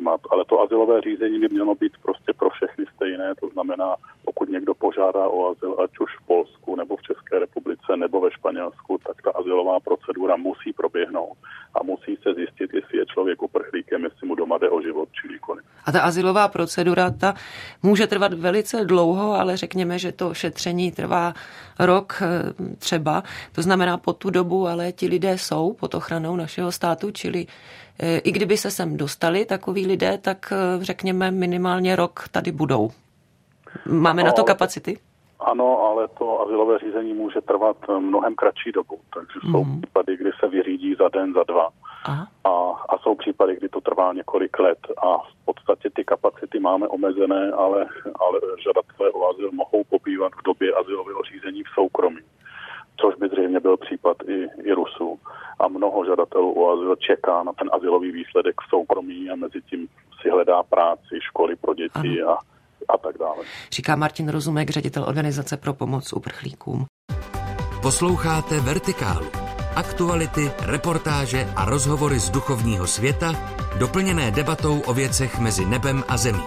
přijímat, 0.05 0.21
ale 0.31 0.45
to 0.45 0.61
asilové 0.61 1.01
řízení 1.01 1.39
by 1.39 1.49
mělo 1.49 1.75
být 1.75 1.93
prostě 2.03 2.33
pro 2.33 2.51
všechny 2.51 2.85
stejné, 2.95 3.35
to 3.41 3.49
znamená, 3.49 3.97
pokud 4.25 4.49
někdo 4.49 4.75
požádá 4.75 5.29
o 5.29 5.51
azyl, 5.51 5.77
ať 5.85 5.91
už 5.99 6.11
v 6.19 6.27
Polsku 6.27 6.77
nebo 6.77 6.97
v 6.97 7.03
České 7.03 7.39
republice 7.39 7.97
nebo 7.97 8.21
ve 8.21 8.31
Španělsku, 8.31 8.99
tak 9.07 9.23
ta 9.23 9.31
asilová 9.31 9.81
procedura 9.81 10.37
musí 10.37 10.73
proběhnout 10.73 11.37
a 11.75 11.83
musí 11.83 12.17
se 12.23 12.35
zjistit, 12.35 12.75
jestli 12.75 12.99
je 12.99 13.07
člověk 13.07 13.43
uprchlíkem, 13.43 14.05
jestli 14.05 14.29
mu 14.29 14.35
doma 14.35 14.59
jde 14.59 14.71
o 14.71 14.83
život 14.83 15.09
či 15.13 15.29
nikoliv. 15.33 15.65
A 15.85 15.93
ta 15.93 16.01
asilová 16.03 16.49
procedura, 16.49 17.11
ta 17.11 17.35
může 17.83 18.07
trvat 18.07 18.33
velice 18.33 18.85
dlouho, 18.85 19.33
ale 19.33 19.57
řekněme, 19.57 19.99
že 19.99 20.13
to 20.13 20.35
šetření 20.35 20.93
trvá 20.93 21.35
rok 21.79 22.23
eh, 22.23 22.77
třeba. 22.79 23.23
To 23.53 23.63
znamená 23.63 23.99
po 23.99 24.13
tu 24.13 24.31
dobu, 24.31 24.69
ale 24.69 24.93
ti 24.93 25.07
lidé 25.07 25.39
jsou 25.39 25.73
pod 25.73 25.95
ochranou 25.95 26.37
našeho 26.37 26.73
státu, 26.73 27.11
čili 27.11 27.47
eh, 27.99 28.19
i 28.19 28.33
kdyby 28.33 28.57
se 28.57 28.71
sem 28.71 28.97
dostali 28.97 29.45
takoví 29.45 29.87
lidé, 29.87 30.19
tak 30.19 30.53
eh, 30.53 30.85
řekněme 30.85 31.31
minimálně 31.31 31.97
rok 31.97 32.29
tady 32.31 32.53
budou. 32.53 32.91
Máme 33.87 34.23
no, 34.23 34.27
na 34.27 34.33
to 34.33 34.45
kapacity? 34.45 34.99
Ano, 35.41 35.79
ale 35.83 36.09
to 36.09 36.41
azylové 36.41 36.79
řízení 36.79 37.13
může 37.13 37.41
trvat 37.41 37.77
mnohem 37.99 38.35
kratší 38.35 38.73
dobu, 38.73 39.01
takže 39.15 39.39
jsou 39.51 39.65
mm. 39.65 39.81
případy, 39.81 40.17
kdy 40.17 40.31
se 40.41 40.49
vyřídí 40.49 40.95
za 40.95 41.09
den, 41.09 41.33
za 41.33 41.43
dva. 41.49 41.69
Aha. 42.05 42.27
A, 42.45 42.51
a 42.89 42.99
jsou 42.99 43.15
případy, 43.15 43.57
kdy 43.57 43.69
to 43.69 43.81
trvá 43.81 44.13
několik 44.13 44.59
let 44.59 44.79
a 45.03 45.19
v 45.19 45.45
podstatě 45.45 45.91
ty 45.91 46.05
kapacity 46.05 46.61
máme 46.61 46.89
omezené, 46.89 47.53
ale, 47.53 47.87
ale 48.21 48.41
žadatelé 48.65 49.11
o 49.11 49.29
azyl 49.29 49.51
mohou 49.53 49.85
pobývat 49.85 50.33
v 50.33 50.43
době 50.45 50.73
azylového 50.75 51.23
řízení 51.23 51.63
v 51.63 51.75
soukromí, 51.75 52.21
což 53.01 53.15
by 53.15 53.29
zřejmě 53.29 53.61
byl 53.61 53.77
případ 53.77 54.17
i, 54.29 54.49
i 54.63 54.73
Rusů. 54.73 55.19
A 55.61 55.69
mnoho 55.69 56.05
žadatelů 56.05 56.63
o 56.63 56.73
azyl 56.73 56.97
čeká 56.97 57.43
na 57.43 57.53
ten 57.53 57.71
azylový 57.73 58.13
výsledek 58.13 58.55
v 58.61 58.69
soukromí 58.69 59.31
a 59.31 59.37
mezi 59.37 59.63
tím 59.63 59.89
si 60.21 60.31
hledá 60.31 60.63
práci, 60.63 61.19
školy 61.21 61.57
pro 61.57 61.75
děti 61.75 62.23
ano. 62.23 62.31
a 62.31 62.54
a 62.89 62.99
tak 62.99 63.19
dále. 63.19 63.45
Říká 63.73 63.97
Martin 63.97 64.29
Rozumek, 64.29 64.71
ředitel 64.71 65.05
Organizace 65.05 65.57
pro 65.57 65.75
pomoc 65.75 66.13
uprchlíkům. 66.13 66.87
Posloucháte 67.83 68.61
Vertikálu. 68.61 69.27
Aktuality, 69.75 70.51
reportáže 70.61 71.53
a 71.57 71.65
rozhovory 71.65 72.19
z 72.19 72.31
duchovního 72.31 72.87
světa, 72.87 73.33
doplněné 73.79 74.31
debatou 74.31 74.81
o 74.81 74.95
věcech 74.95 75.39
mezi 75.39 75.67
nebem 75.67 76.05
a 76.09 76.17
zemí. 76.17 76.45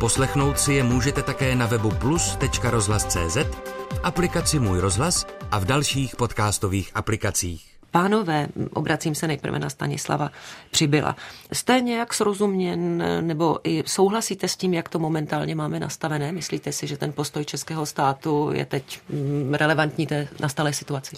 Poslechnout 0.00 0.58
si 0.58 0.72
je 0.72 0.82
můžete 0.82 1.22
také 1.22 1.54
na 1.54 1.66
webu 1.66 1.90
plus.rozhlas.cz, 1.90 3.36
v 3.36 4.00
aplikaci 4.02 4.58
Můj 4.58 4.80
rozhlas 4.80 5.26
a 5.50 5.58
v 5.58 5.64
dalších 5.64 6.16
podcastových 6.16 6.90
aplikacích. 6.94 7.75
Pánové, 7.90 8.48
obracím 8.72 9.14
se 9.14 9.26
nejprve 9.26 9.58
na 9.58 9.70
Stanislava 9.70 10.30
Přibyla. 10.70 11.16
Jste 11.52 11.80
nějak 11.80 12.14
srozuměn 12.14 13.04
nebo 13.20 13.58
i 13.64 13.82
souhlasíte 13.86 14.48
s 14.48 14.56
tím, 14.56 14.74
jak 14.74 14.88
to 14.88 14.98
momentálně 14.98 15.54
máme 15.54 15.80
nastavené? 15.80 16.32
Myslíte 16.32 16.72
si, 16.72 16.86
že 16.86 16.96
ten 16.96 17.12
postoj 17.12 17.44
českého 17.44 17.86
státu 17.86 18.50
je 18.52 18.64
teď 18.64 19.00
mm, 19.08 19.54
relevantní 19.54 20.06
té 20.06 20.28
nastalé 20.40 20.72
situaci? 20.72 21.16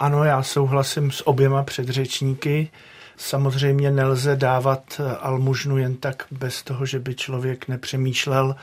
Ano, 0.00 0.24
já 0.24 0.42
souhlasím 0.42 1.10
s 1.10 1.26
oběma 1.26 1.62
předřečníky. 1.62 2.70
Samozřejmě 3.16 3.90
nelze 3.90 4.36
dávat 4.36 5.00
almužnu 5.20 5.78
jen 5.78 5.96
tak 5.96 6.26
bez 6.30 6.62
toho, 6.62 6.86
že 6.86 6.98
by 6.98 7.14
člověk 7.14 7.68
nepřemýšlel 7.68 8.56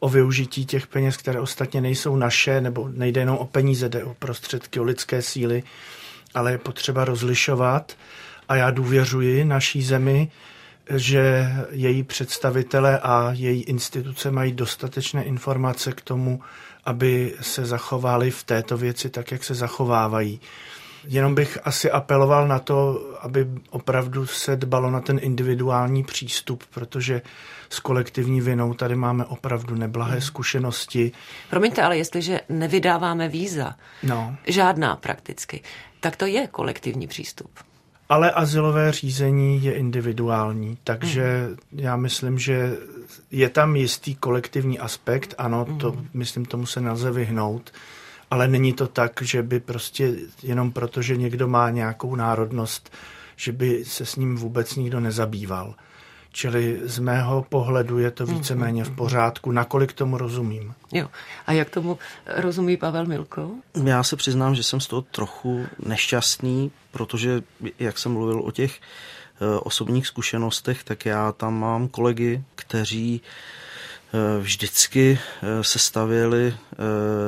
o 0.00 0.08
využití 0.08 0.66
těch 0.66 0.86
peněz, 0.86 1.16
které 1.16 1.40
ostatně 1.40 1.80
nejsou 1.80 2.16
naše, 2.16 2.60
nebo 2.60 2.88
nejde 2.88 3.20
jenom 3.20 3.36
o 3.36 3.44
peníze, 3.44 3.88
jde 3.88 4.04
o 4.04 4.14
prostředky, 4.14 4.80
o 4.80 4.82
lidské 4.82 5.22
síly 5.22 5.62
ale 6.36 6.52
je 6.52 6.58
potřeba 6.58 7.04
rozlišovat 7.04 7.92
a 8.48 8.56
já 8.56 8.70
důvěřuji 8.70 9.44
naší 9.44 9.82
zemi, 9.82 10.30
že 10.90 11.52
její 11.70 12.02
představitele 12.02 12.98
a 12.98 13.30
její 13.32 13.62
instituce 13.62 14.30
mají 14.30 14.52
dostatečné 14.52 15.24
informace 15.24 15.92
k 15.92 16.00
tomu, 16.00 16.40
aby 16.84 17.34
se 17.40 17.66
zachovali 17.66 18.30
v 18.30 18.44
této 18.44 18.76
věci 18.76 19.10
tak, 19.10 19.32
jak 19.32 19.44
se 19.44 19.54
zachovávají. 19.54 20.40
Jenom 21.06 21.34
bych 21.34 21.58
asi 21.64 21.90
apeloval 21.90 22.48
na 22.48 22.58
to, 22.58 23.06
aby 23.20 23.46
opravdu 23.70 24.26
se 24.26 24.56
dbalo 24.56 24.90
na 24.90 25.00
ten 25.00 25.18
individuální 25.22 26.04
přístup, 26.04 26.64
protože 26.70 27.22
s 27.70 27.80
kolektivní 27.80 28.40
vinou 28.40 28.74
tady 28.74 28.96
máme 28.96 29.24
opravdu 29.24 29.74
neblahé 29.74 30.12
hmm. 30.12 30.20
zkušenosti. 30.20 31.12
Promiňte, 31.50 31.82
ale 31.82 31.96
jestliže 31.96 32.40
nevydáváme 32.48 33.28
víza, 33.28 33.74
no. 34.02 34.36
žádná 34.46 34.96
prakticky, 34.96 35.62
tak 36.00 36.16
to 36.16 36.26
je 36.26 36.46
kolektivní 36.46 37.06
přístup. 37.06 37.50
Ale 38.08 38.30
asilové 38.30 38.92
řízení 38.92 39.64
je 39.64 39.72
individuální, 39.72 40.78
takže 40.84 41.46
hmm. 41.46 41.56
já 41.72 41.96
myslím, 41.96 42.38
že 42.38 42.76
je 43.30 43.48
tam 43.48 43.76
jistý 43.76 44.14
kolektivní 44.14 44.78
aspekt, 44.78 45.34
ano, 45.38 45.66
to 45.80 45.92
hmm. 45.92 46.08
myslím, 46.14 46.44
tomu 46.44 46.66
se 46.66 46.80
nelze 46.80 47.10
vyhnout, 47.10 47.72
ale 48.30 48.48
není 48.48 48.72
to 48.72 48.86
tak, 48.86 49.22
že 49.22 49.42
by 49.42 49.60
prostě 49.60 50.14
jenom 50.42 50.72
proto, 50.72 51.02
že 51.02 51.16
někdo 51.16 51.48
má 51.48 51.70
nějakou 51.70 52.14
národnost, 52.14 52.92
že 53.36 53.52
by 53.52 53.84
se 53.84 54.06
s 54.06 54.16
ním 54.16 54.36
vůbec 54.36 54.76
nikdo 54.76 55.00
nezabýval. 55.00 55.74
Čili 56.32 56.80
z 56.84 56.98
mého 56.98 57.46
pohledu 57.48 57.98
je 57.98 58.10
to 58.10 58.26
mhm, 58.26 58.34
víceméně 58.34 58.84
v 58.84 58.88
mhm. 58.88 58.96
pořádku, 58.96 59.52
nakolik 59.52 59.92
tomu 59.92 60.18
rozumím. 60.18 60.74
Jo. 60.92 61.08
A 61.46 61.52
jak 61.52 61.70
tomu 61.70 61.98
rozumí 62.26 62.76
Pavel 62.76 63.06
Milko? 63.06 63.50
Já 63.84 64.02
se 64.02 64.16
přiznám, 64.16 64.54
že 64.54 64.62
jsem 64.62 64.80
z 64.80 64.86
toho 64.86 65.02
trochu 65.02 65.66
nešťastný, 65.86 66.70
protože 66.90 67.42
jak 67.78 67.98
jsem 67.98 68.12
mluvil 68.12 68.40
o 68.40 68.50
těch 68.50 68.80
eh, 68.80 69.58
osobních 69.58 70.06
zkušenostech, 70.06 70.84
tak 70.84 71.06
já 71.06 71.32
tam 71.32 71.60
mám 71.60 71.88
kolegy, 71.88 72.44
kteří 72.54 73.20
eh, 73.24 73.65
vždycky 74.40 75.18
eh, 75.18 75.64
se 75.64 75.78
stavěli 75.78 76.54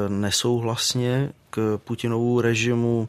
nesouhlasně 0.08 1.32
k 1.50 1.78
Putinovu 1.84 2.40
režimu 2.40 3.08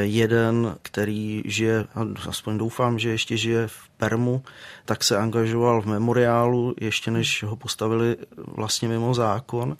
jeden, 0.00 0.76
který 0.82 1.42
žije, 1.44 1.86
aspoň 2.28 2.58
doufám, 2.58 2.98
že 2.98 3.10
ještě 3.10 3.36
žije 3.36 3.66
v 3.66 3.88
Permu, 3.96 4.42
tak 4.84 5.04
se 5.04 5.16
angažoval 5.16 5.82
v 5.82 5.86
memoriálu, 5.86 6.74
ještě 6.80 7.10
než 7.10 7.42
ho 7.42 7.56
postavili 7.56 8.16
vlastně 8.36 8.88
mimo 8.88 9.14
zákon. 9.14 9.76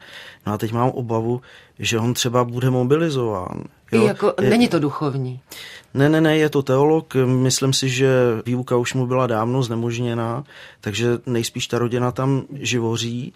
No 0.46 0.52
a 0.52 0.58
teď 0.58 0.72
mám 0.72 0.90
obavu, 0.90 1.40
že 1.78 1.98
on 1.98 2.14
třeba 2.14 2.44
bude 2.44 2.70
mobilizován. 2.70 3.64
Jo? 3.92 4.06
Jako, 4.06 4.34
je, 4.40 4.50
není 4.50 4.68
to 4.68 4.78
duchovní? 4.78 5.40
Ne, 5.94 6.08
ne, 6.08 6.20
ne, 6.20 6.36
je 6.36 6.48
to 6.48 6.62
teolog. 6.62 7.14
Myslím 7.24 7.72
si, 7.72 7.88
že 7.88 8.10
výuka 8.46 8.76
už 8.76 8.94
mu 8.94 9.06
byla 9.06 9.26
dávno 9.26 9.62
znemožněná, 9.62 10.44
takže 10.80 11.18
nejspíš 11.26 11.66
ta 11.66 11.78
rodina 11.78 12.12
tam 12.12 12.42
živoří 12.52 13.32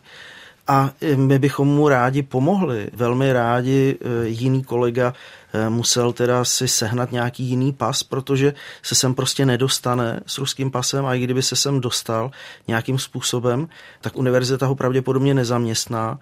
a 0.67 0.91
my 1.17 1.39
bychom 1.39 1.69
mu 1.69 1.89
rádi 1.89 2.23
pomohli. 2.23 2.91
Velmi 2.93 3.33
rádi 3.33 3.99
e, 4.01 4.29
jiný 4.29 4.65
kolega 4.65 5.15
e, 5.53 5.69
musel 5.69 6.13
teda 6.13 6.45
si 6.45 6.69
sehnat 6.69 7.13
nějaký 7.13 7.45
jiný 7.45 7.73
pas, 7.73 8.03
protože 8.03 8.55
se 8.83 8.95
sem 8.95 9.15
prostě 9.15 9.47
nedostane 9.47 10.21
s 10.27 10.39
ruským 10.39 10.71
pasem 10.71 11.07
a 11.07 11.15
i 11.15 11.21
kdyby 11.21 11.43
se 11.43 11.57
sem 11.57 11.81
dostal 11.81 12.31
nějakým 12.69 12.99
způsobem, 12.99 13.69
tak 14.01 14.17
univerzita 14.17 14.67
ho 14.67 14.75
pravděpodobně 14.75 15.35
nezaměstná. 15.35 16.19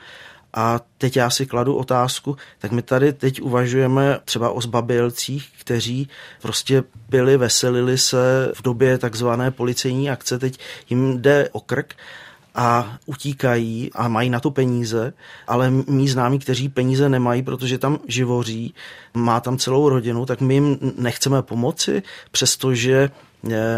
A 0.54 0.80
teď 0.98 1.16
já 1.16 1.30
si 1.30 1.46
kladu 1.46 1.74
otázku, 1.74 2.36
tak 2.58 2.72
my 2.72 2.82
tady 2.82 3.12
teď 3.12 3.42
uvažujeme 3.42 4.18
třeba 4.24 4.50
o 4.50 4.60
zbabělcích, 4.60 5.48
kteří 5.60 6.08
prostě 6.42 6.84
pili, 7.10 7.36
veselili 7.36 7.98
se 7.98 8.52
v 8.54 8.62
době 8.62 8.98
takzvané 8.98 9.50
policejní 9.50 10.10
akce, 10.10 10.38
teď 10.38 10.58
jim 10.90 11.22
jde 11.22 11.48
o 11.52 11.60
krk 11.60 11.94
a 12.54 12.98
utíkají 13.06 13.90
a 13.94 14.08
mají 14.08 14.30
na 14.30 14.40
to 14.40 14.50
peníze, 14.50 15.12
ale 15.46 15.70
mý 15.70 16.08
známí, 16.08 16.38
kteří 16.38 16.68
peníze 16.68 17.08
nemají, 17.08 17.42
protože 17.42 17.78
tam 17.78 17.98
živoří, 18.08 18.74
má 19.14 19.40
tam 19.40 19.58
celou 19.58 19.88
rodinu, 19.88 20.26
tak 20.26 20.40
my 20.40 20.54
jim 20.54 20.78
nechceme 20.98 21.42
pomoci, 21.42 22.02
přestože 22.30 23.10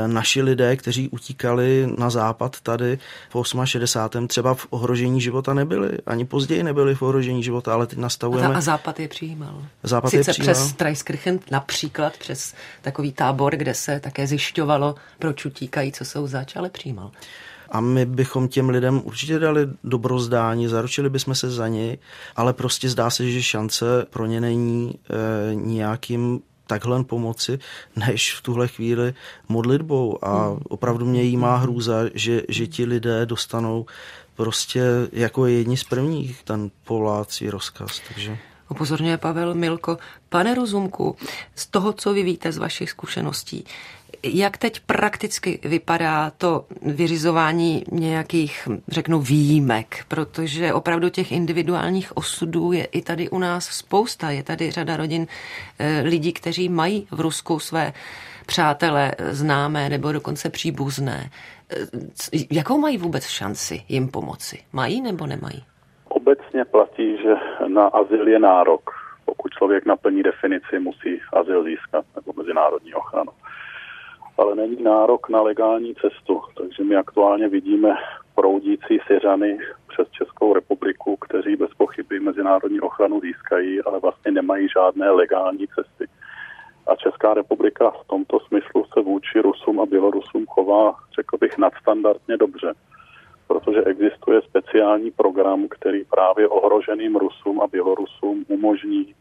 naši 0.06 0.42
lidé, 0.42 0.76
kteří 0.76 1.08
utíkali 1.08 1.88
na 1.98 2.10
západ 2.10 2.60
tady 2.60 2.98
v 3.34 3.44
68. 3.64 4.28
třeba 4.28 4.54
v 4.54 4.66
ohrožení 4.70 5.20
života 5.20 5.54
nebyli. 5.54 5.90
Ani 6.06 6.24
později 6.24 6.62
nebyli 6.62 6.94
v 6.94 7.02
ohrožení 7.02 7.42
života, 7.42 7.74
ale 7.74 7.86
teď 7.86 7.98
nastavujeme... 7.98 8.54
A, 8.54 8.60
západ 8.60 9.00
je 9.00 9.08
přijímal. 9.08 9.62
Západ 9.82 10.10
Sice 10.10 10.30
je 10.30 10.34
přijímal. 10.34 10.54
přes 10.54 10.72
Trajskirchen 10.72 11.40
například, 11.50 12.16
přes 12.16 12.54
takový 12.82 13.12
tábor, 13.12 13.56
kde 13.56 13.74
se 13.74 14.00
také 14.00 14.26
zjišťovalo, 14.26 14.94
proč 15.18 15.44
utíkají, 15.44 15.92
co 15.92 16.04
jsou 16.04 16.26
zač, 16.26 16.56
ale 16.56 16.70
přijímal 16.70 17.10
a 17.70 17.80
my 17.80 18.06
bychom 18.06 18.48
těm 18.48 18.68
lidem 18.68 19.00
určitě 19.04 19.38
dali 19.38 19.68
dobrozdání, 19.84 20.68
zaručili 20.68 21.10
bychom 21.10 21.34
se 21.34 21.50
za 21.50 21.68
ně, 21.68 21.98
ale 22.36 22.52
prostě 22.52 22.88
zdá 22.88 23.10
se, 23.10 23.30
že 23.30 23.42
šance 23.42 24.06
pro 24.10 24.26
ně 24.26 24.40
není 24.40 24.94
e, 24.94 25.54
nějakým 25.54 26.40
takhle 26.66 27.04
pomoci, 27.04 27.58
než 27.96 28.34
v 28.34 28.42
tuhle 28.42 28.68
chvíli 28.68 29.14
modlitbou 29.48 30.24
a 30.24 30.56
opravdu 30.68 31.06
mě 31.06 31.22
jí 31.22 31.36
má 31.36 31.56
hrůza, 31.56 31.94
že, 32.14 32.42
že 32.48 32.66
ti 32.66 32.84
lidé 32.84 33.26
dostanou 33.26 33.86
prostě 34.34 34.82
jako 35.12 35.46
jedni 35.46 35.76
z 35.76 35.84
prvních 35.84 36.42
ten 36.42 36.70
polácí 36.84 37.50
rozkaz. 37.50 38.00
Takže... 38.08 38.38
Upozorňuje 38.70 39.16
Pavel 39.18 39.54
Milko. 39.54 39.98
Pane 40.28 40.54
Rozumku, 40.54 41.16
z 41.54 41.66
toho, 41.66 41.92
co 41.92 42.12
vy 42.12 42.22
víte 42.22 42.52
z 42.52 42.58
vašich 42.58 42.90
zkušeností, 42.90 43.64
jak 44.24 44.56
teď 44.56 44.80
prakticky 44.80 45.60
vypadá 45.64 46.30
to 46.30 46.64
vyřizování 46.82 47.84
nějakých, 47.92 48.68
řeknu, 48.88 49.20
výjimek, 49.20 50.04
protože 50.08 50.72
opravdu 50.72 51.08
těch 51.08 51.32
individuálních 51.32 52.16
osudů 52.16 52.72
je 52.72 52.84
i 52.84 53.02
tady 53.02 53.28
u 53.30 53.38
nás 53.38 53.64
spousta. 53.64 54.30
Je 54.30 54.42
tady 54.42 54.70
řada 54.70 54.96
rodin 54.96 55.26
eh, 55.78 56.00
lidí, 56.04 56.32
kteří 56.32 56.68
mají 56.68 57.06
v 57.10 57.20
Rusku 57.20 57.58
své 57.58 57.92
přátelé, 58.46 59.12
známé 59.18 59.88
nebo 59.88 60.12
dokonce 60.12 60.50
příbuzné. 60.50 61.30
Eh, 61.70 62.46
jakou 62.50 62.78
mají 62.78 62.98
vůbec 62.98 63.26
šanci 63.26 63.82
jim 63.88 64.08
pomoci? 64.08 64.58
Mají 64.72 65.02
nebo 65.02 65.26
nemají? 65.26 65.64
Obecně 66.08 66.64
platí, 66.64 67.16
že 67.22 67.34
na 67.68 67.86
azyl 67.86 68.28
je 68.28 68.38
nárok. 68.38 68.90
Pokud 69.24 69.52
člověk 69.52 69.86
naplní 69.86 70.22
definici, 70.22 70.78
musí 70.78 71.20
azyl 71.32 71.64
získat 71.64 72.04
nebo 72.16 72.32
mezinárodní 72.36 72.94
ochranu 72.94 73.30
ale 74.38 74.54
není 74.54 74.82
nárok 74.82 75.28
na 75.28 75.42
legální 75.42 75.94
cestu. 75.94 76.42
Takže 76.56 76.84
my 76.84 76.96
aktuálně 76.96 77.48
vidíme 77.48 77.96
proudící 78.34 78.98
Syřany 79.06 79.58
přes 79.88 80.10
Českou 80.10 80.54
republiku, 80.54 81.16
kteří 81.16 81.56
bez 81.56 81.70
pochyby 81.76 82.20
mezinárodní 82.20 82.80
ochranu 82.80 83.20
získají, 83.20 83.82
ale 83.82 84.00
vlastně 84.00 84.32
nemají 84.32 84.68
žádné 84.68 85.10
legální 85.10 85.66
cesty. 85.68 86.06
A 86.86 86.96
Česká 86.96 87.34
republika 87.34 87.90
v 87.90 88.06
tomto 88.06 88.40
smyslu 88.40 88.84
se 88.94 89.00
vůči 89.00 89.40
Rusům 89.40 89.80
a 89.80 89.86
Bělorusům 89.86 90.46
chová, 90.46 90.94
řekl 91.16 91.38
bych, 91.38 91.58
nadstandardně 91.58 92.36
dobře, 92.36 92.72
protože 93.46 93.84
existuje 93.84 94.42
speciální 94.42 95.10
program, 95.10 95.68
který 95.68 96.04
právě 96.04 96.48
ohroženým 96.48 97.16
Rusům 97.16 97.60
a 97.60 97.66
Bělorusům 97.66 98.44
umožní 98.48 99.14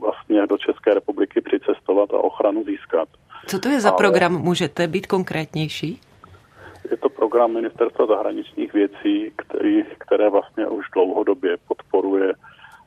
vlastně 0.00 0.46
do 0.46 0.58
České 0.58 0.94
republiky 0.94 1.40
přicestovat 1.40 2.10
a 2.14 2.18
ochranu 2.18 2.64
získat. 2.64 3.08
Co 3.46 3.58
to 3.58 3.68
je 3.68 3.80
za 3.80 3.88
Ale 3.88 3.96
program? 3.98 4.42
Můžete 4.42 4.86
být 4.88 5.06
konkrétnější? 5.06 6.00
Je 6.90 6.96
to 6.96 7.08
program 7.08 7.52
Ministerstva 7.52 8.06
zahraničních 8.06 8.72
věcí, 8.72 9.32
který, 9.36 9.84
které 9.98 10.30
vlastně 10.30 10.66
už 10.66 10.86
dlouhodobě 10.94 11.56
podporuje, 11.68 12.32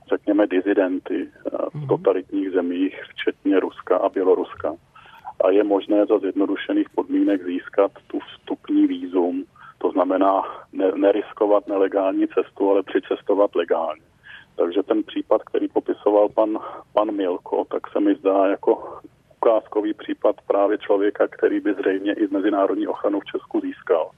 řekněme, 0.09 0.47
dizidenty 0.47 1.29
v 1.71 1.75
mhm. 1.75 1.87
totalitních 1.87 2.51
zemích, 2.51 3.03
včetně 3.09 3.59
Ruska 3.59 3.97
a 3.97 4.09
Běloruska. 4.09 4.75
A 5.43 5.49
je 5.49 5.63
možné 5.63 6.05
za 6.05 6.19
zjednodušených 6.19 6.89
podmínek 6.89 7.45
získat 7.45 7.91
tu 8.07 8.19
vstupní 8.19 8.87
výzum, 8.87 9.43
to 9.77 9.91
znamená 9.91 10.41
ne, 10.73 10.91
neriskovat 10.95 11.67
nelegální 11.67 12.27
cestu, 12.27 12.71
ale 12.71 12.83
přicestovat 12.83 13.55
legálně. 13.55 14.08
Takže 14.59 14.83
ten 14.83 15.03
případ, 15.03 15.43
který 15.43 15.67
popisoval 15.67 16.29
pan, 16.29 16.59
pan 16.93 17.11
Milko, 17.11 17.65
tak 17.71 17.91
se 17.91 17.99
mi 17.99 18.15
zdá 18.15 18.47
jako 18.47 18.99
ukázkový 19.41 19.93
případ 19.93 20.35
právě 20.47 20.77
člověka, 20.77 21.27
který 21.27 21.59
by 21.59 21.73
zřejmě 21.73 22.13
i 22.13 22.27
mezinárodní 22.27 22.87
ochranu 22.87 23.19
v 23.19 23.25
Česku 23.25 23.59
získal. 23.59 24.09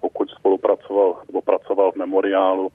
Pokud 0.00 0.30
spolupracoval 0.30 1.16
nebo 1.26 1.42
pracoval 1.42 1.92
v 1.92 1.96
memoriálu 1.96 2.68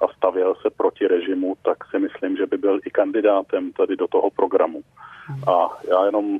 a 0.00 0.08
stavěl 0.16 0.54
se 0.54 0.70
proti 0.70 1.06
režimu, 1.06 1.54
tak 1.62 1.78
si 1.90 1.98
myslím, 1.98 2.36
že 2.36 2.46
by 2.46 2.56
byl 2.56 2.80
i 2.86 2.90
kandidátem 2.90 3.72
tady 3.72 3.96
do 3.96 4.06
toho 4.08 4.30
programu. 4.30 4.82
A 5.46 5.78
já 5.90 6.06
jenom 6.06 6.38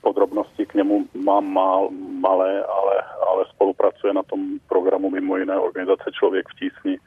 podrobnosti 0.00 0.66
k 0.66 0.74
němu 0.74 1.06
mám 1.24 1.44
mal, 1.44 1.88
malé, 2.20 2.64
ale, 2.64 2.94
ale 3.28 3.44
spolupracuje 3.54 4.12
na 4.12 4.22
tom 4.22 4.58
programu 4.68 5.10
mimo 5.10 5.36
jiné 5.36 5.58
organizace 5.58 6.04
Člověk 6.12 6.46
v 6.48 6.58
tísni 6.58 6.98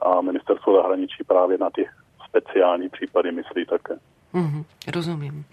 a 0.00 0.20
ministerstvo 0.20 0.76
zahraničí 0.76 1.24
právě 1.24 1.58
na 1.58 1.70
ty 1.70 1.88
speciální 2.30 2.88
případy 2.88 3.32
myslí 3.32 3.66
také. 3.66 3.94
Mm-hmm, 4.34 4.64
rozumím. 4.94 5.44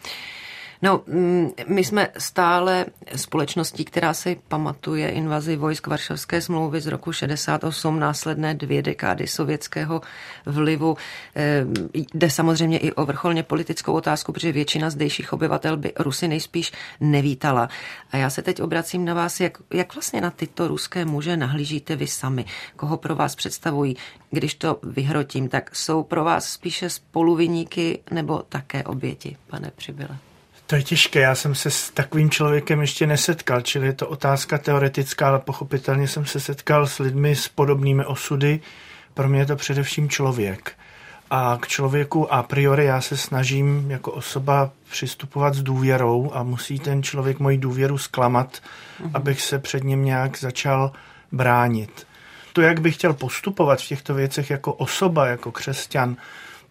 No, 0.81 1.01
mm, 1.07 1.49
my 1.67 1.83
jsme 1.83 2.07
stále 2.17 2.85
společností, 3.15 3.85
která 3.85 4.13
si 4.13 4.39
pamatuje 4.47 5.09
invazi 5.09 5.55
vojsk 5.55 5.87
Varšavské 5.87 6.41
smlouvy 6.41 6.81
z 6.81 6.87
roku 6.87 7.11
68, 7.11 7.99
následné 7.99 8.53
dvě 8.53 8.81
dekády 8.81 9.27
sovětského 9.27 10.01
vlivu. 10.45 10.97
Eh, 11.35 11.65
jde 12.13 12.29
samozřejmě 12.29 12.77
i 12.77 12.91
o 12.91 13.05
vrcholně 13.05 13.43
politickou 13.43 13.93
otázku, 13.93 14.33
protože 14.33 14.51
většina 14.51 14.89
zdejších 14.89 15.33
obyvatel 15.33 15.77
by 15.77 15.93
Rusy 15.99 16.27
nejspíš 16.27 16.71
nevítala. 16.99 17.69
A 18.11 18.17
já 18.17 18.29
se 18.29 18.41
teď 18.41 18.61
obracím 18.61 19.05
na 19.05 19.13
vás, 19.13 19.39
jak, 19.39 19.57
jak 19.73 19.95
vlastně 19.95 20.21
na 20.21 20.31
tyto 20.31 20.67
ruské 20.67 21.05
muže 21.05 21.37
nahlížíte 21.37 21.95
vy 21.95 22.07
sami? 22.07 22.45
Koho 22.75 22.97
pro 22.97 23.15
vás 23.15 23.35
představují? 23.35 23.97
Když 24.31 24.55
to 24.55 24.79
vyhrotím, 24.83 25.49
tak 25.49 25.75
jsou 25.75 26.03
pro 26.03 26.23
vás 26.23 26.49
spíše 26.49 26.89
spoluviníky 26.89 27.99
nebo 28.11 28.43
také 28.49 28.83
oběti, 28.83 29.37
pane 29.47 29.71
Přibyle? 29.75 30.17
To 30.67 30.75
je 30.75 30.83
těžké, 30.83 31.19
já 31.19 31.35
jsem 31.35 31.55
se 31.55 31.71
s 31.71 31.91
takovým 31.91 32.29
člověkem 32.29 32.81
ještě 32.81 33.07
nesetkal, 33.07 33.61
čili 33.61 33.87
je 33.87 33.93
to 33.93 34.07
otázka 34.07 34.57
teoretická, 34.57 35.27
ale 35.27 35.39
pochopitelně 35.39 36.07
jsem 36.07 36.25
se 36.25 36.39
setkal 36.39 36.87
s 36.87 36.99
lidmi 36.99 37.35
s 37.35 37.47
podobnými 37.47 38.05
osudy. 38.05 38.59
Pro 39.13 39.29
mě 39.29 39.39
je 39.39 39.45
to 39.45 39.55
především 39.55 40.09
člověk. 40.09 40.71
A 41.29 41.57
k 41.61 41.67
člověku 41.67 42.33
a 42.33 42.43
priori 42.43 42.85
já 42.85 43.01
se 43.01 43.17
snažím 43.17 43.91
jako 43.91 44.11
osoba 44.11 44.71
přistupovat 44.89 45.53
s 45.53 45.63
důvěrou 45.63 46.31
a 46.33 46.43
musí 46.43 46.79
ten 46.79 47.03
člověk 47.03 47.39
moji 47.39 47.57
důvěru 47.57 47.97
zklamat, 47.97 48.57
mm-hmm. 48.57 49.11
abych 49.13 49.41
se 49.41 49.59
před 49.59 49.83
ním 49.83 50.05
nějak 50.05 50.37
začal 50.39 50.91
bránit. 51.31 52.07
To, 52.53 52.61
jak 52.61 52.81
bych 52.81 52.95
chtěl 52.95 53.13
postupovat 53.13 53.81
v 53.81 53.87
těchto 53.87 54.13
věcech 54.13 54.49
jako 54.49 54.73
osoba, 54.73 55.27
jako 55.27 55.51
křesťan, 55.51 56.15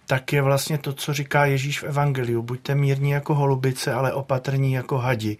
tak 0.06 0.32
je 0.32 0.42
vlastně 0.42 0.78
to, 0.78 0.92
co 0.92 1.14
říká 1.14 1.44
Ježíš 1.44 1.82
v 1.82 1.84
Evangeliu. 1.84 2.42
Buďte 2.42 2.74
mírní 2.74 3.10
jako 3.10 3.34
holubice, 3.34 3.92
ale 3.92 4.12
opatrní 4.12 4.72
jako 4.72 4.98
hadi. 4.98 5.36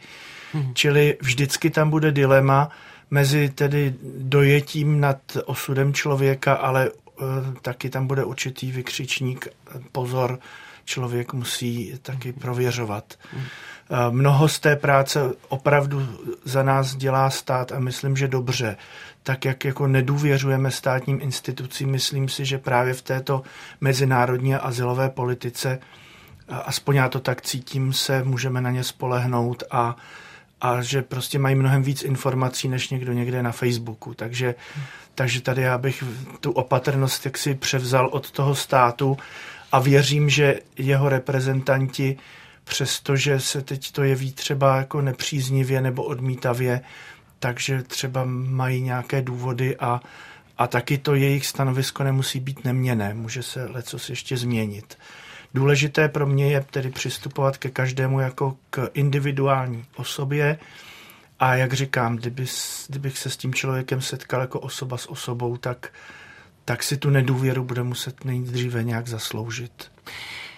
Hmm. 0.52 0.74
Čili 0.74 1.16
vždycky 1.20 1.70
tam 1.70 1.90
bude 1.90 2.12
dilema 2.12 2.70
mezi 3.10 3.48
tedy 3.48 3.94
dojetím 4.18 5.00
nad 5.00 5.18
osudem 5.44 5.94
člověka, 5.94 6.54
ale 6.54 6.90
uh, 6.90 7.26
taky 7.62 7.90
tam 7.90 8.06
bude 8.06 8.24
určitý 8.24 8.72
vykřičník, 8.72 9.48
pozor, 9.92 10.38
člověk 10.86 11.32
musí 11.32 11.98
taky 12.02 12.32
prověřovat. 12.32 13.14
Hmm. 13.32 13.44
Mnoho 14.10 14.48
z 14.48 14.58
té 14.58 14.76
práce 14.76 15.20
opravdu 15.48 16.08
za 16.44 16.62
nás 16.62 16.96
dělá 16.96 17.30
stát 17.30 17.72
a 17.72 17.78
myslím, 17.78 18.16
že 18.16 18.28
dobře 18.28 18.76
tak 19.26 19.44
jak 19.44 19.64
jako 19.64 19.86
nedůvěřujeme 19.86 20.70
státním 20.70 21.18
institucím, 21.22 21.90
myslím 21.90 22.28
si, 22.28 22.44
že 22.44 22.58
právě 22.58 22.94
v 22.94 23.02
této 23.02 23.42
mezinárodní 23.80 24.54
a 24.54 24.58
azylové 24.58 25.10
politice, 25.10 25.78
aspoň 26.48 26.96
já 26.96 27.08
to 27.08 27.20
tak 27.20 27.42
cítím, 27.42 27.92
se 27.92 28.24
můžeme 28.24 28.60
na 28.60 28.70
ně 28.70 28.84
spolehnout 28.84 29.62
a, 29.70 29.96
a 30.60 30.82
že 30.82 31.02
prostě 31.02 31.38
mají 31.38 31.54
mnohem 31.54 31.82
víc 31.82 32.02
informací, 32.02 32.68
než 32.68 32.90
někdo 32.90 33.12
někde 33.12 33.42
na 33.42 33.52
Facebooku. 33.52 34.14
Takže, 34.14 34.54
takže 35.14 35.40
tady 35.40 35.62
já 35.62 35.78
bych 35.78 36.04
tu 36.40 36.52
opatrnost 36.52 37.24
jak 37.24 37.38
si 37.38 37.54
převzal 37.54 38.08
od 38.12 38.30
toho 38.30 38.54
státu 38.54 39.16
a 39.76 39.78
věřím, 39.78 40.28
že 40.28 40.60
jeho 40.78 41.08
reprezentanti, 41.08 42.16
přestože 42.64 43.40
se 43.40 43.62
teď 43.62 43.92
to 43.92 44.02
jeví 44.02 44.32
třeba 44.32 44.76
jako 44.76 45.00
nepříznivě 45.02 45.80
nebo 45.80 46.02
odmítavě, 46.02 46.80
takže 47.38 47.82
třeba 47.82 48.24
mají 48.24 48.82
nějaké 48.82 49.22
důvody 49.22 49.76
a, 49.76 50.00
a 50.58 50.66
taky 50.66 50.98
to 50.98 51.14
jejich 51.14 51.46
stanovisko 51.46 52.04
nemusí 52.04 52.40
být 52.40 52.64
neměné, 52.64 53.14
může 53.14 53.42
se 53.42 53.66
lecos 53.66 54.10
ještě 54.10 54.36
změnit. 54.36 54.98
Důležité 55.54 56.08
pro 56.08 56.26
mě 56.26 56.48
je 56.52 56.64
tedy 56.70 56.90
přistupovat 56.90 57.56
ke 57.56 57.70
každému 57.70 58.20
jako 58.20 58.56
k 58.70 58.90
individuální 58.94 59.84
osobě 59.96 60.58
a 61.38 61.54
jak 61.54 61.72
říkám, 61.72 62.16
kdyby, 62.16 62.46
kdybych 62.88 63.18
se 63.18 63.30
s 63.30 63.36
tím 63.36 63.54
člověkem 63.54 64.02
setkal 64.02 64.40
jako 64.40 64.60
osoba 64.60 64.96
s 64.98 65.10
osobou, 65.10 65.56
tak, 65.56 65.92
tak 66.68 66.82
si 66.82 66.96
tu 66.96 67.10
nedůvěru 67.10 67.64
bude 67.64 67.82
muset 67.82 68.24
nejdříve 68.24 68.84
nějak 68.84 69.08
zasloužit. 69.08 69.90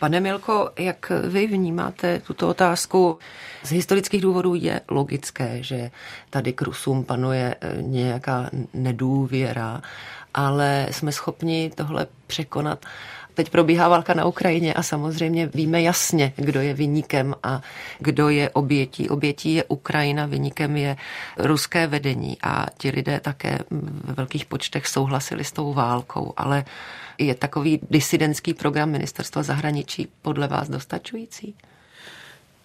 Pane 0.00 0.20
Milko, 0.20 0.70
jak 0.78 1.12
vy 1.28 1.46
vnímáte 1.46 2.18
tuto 2.18 2.48
otázku? 2.48 3.18
Z 3.62 3.70
historických 3.70 4.20
důvodů 4.22 4.54
je 4.54 4.80
logické, 4.90 5.62
že 5.62 5.90
tady 6.30 6.52
k 6.52 6.62
Rusům 6.62 7.04
panuje 7.04 7.54
eh, 7.60 7.82
nějaká 7.82 8.50
nedůvěra, 8.74 9.82
ale 10.34 10.86
jsme 10.90 11.12
schopni 11.12 11.70
tohle 11.74 12.06
překonat. 12.26 12.86
Teď 13.38 13.50
probíhá 13.50 13.88
válka 13.88 14.14
na 14.14 14.24
Ukrajině 14.24 14.74
a 14.74 14.82
samozřejmě 14.82 15.46
víme 15.46 15.82
jasně, 15.82 16.32
kdo 16.36 16.60
je 16.60 16.74
vyníkem 16.74 17.34
a 17.42 17.62
kdo 17.98 18.28
je 18.28 18.50
obětí. 18.50 19.08
Obětí 19.08 19.54
je 19.54 19.64
Ukrajina, 19.64 20.26
vyníkem 20.26 20.76
je 20.76 20.96
ruské 21.36 21.86
vedení 21.86 22.36
a 22.42 22.66
ti 22.78 22.90
lidé 22.90 23.20
také 23.20 23.58
ve 24.04 24.12
velkých 24.12 24.44
počtech 24.46 24.86
souhlasili 24.86 25.44
s 25.44 25.52
tou 25.52 25.72
válkou, 25.74 26.32
ale 26.36 26.64
je 27.18 27.34
takový 27.34 27.80
disidentský 27.90 28.54
program 28.54 28.90
ministerstva 28.90 29.42
zahraničí 29.42 30.08
podle 30.22 30.48
vás 30.48 30.68
dostačující? 30.68 31.54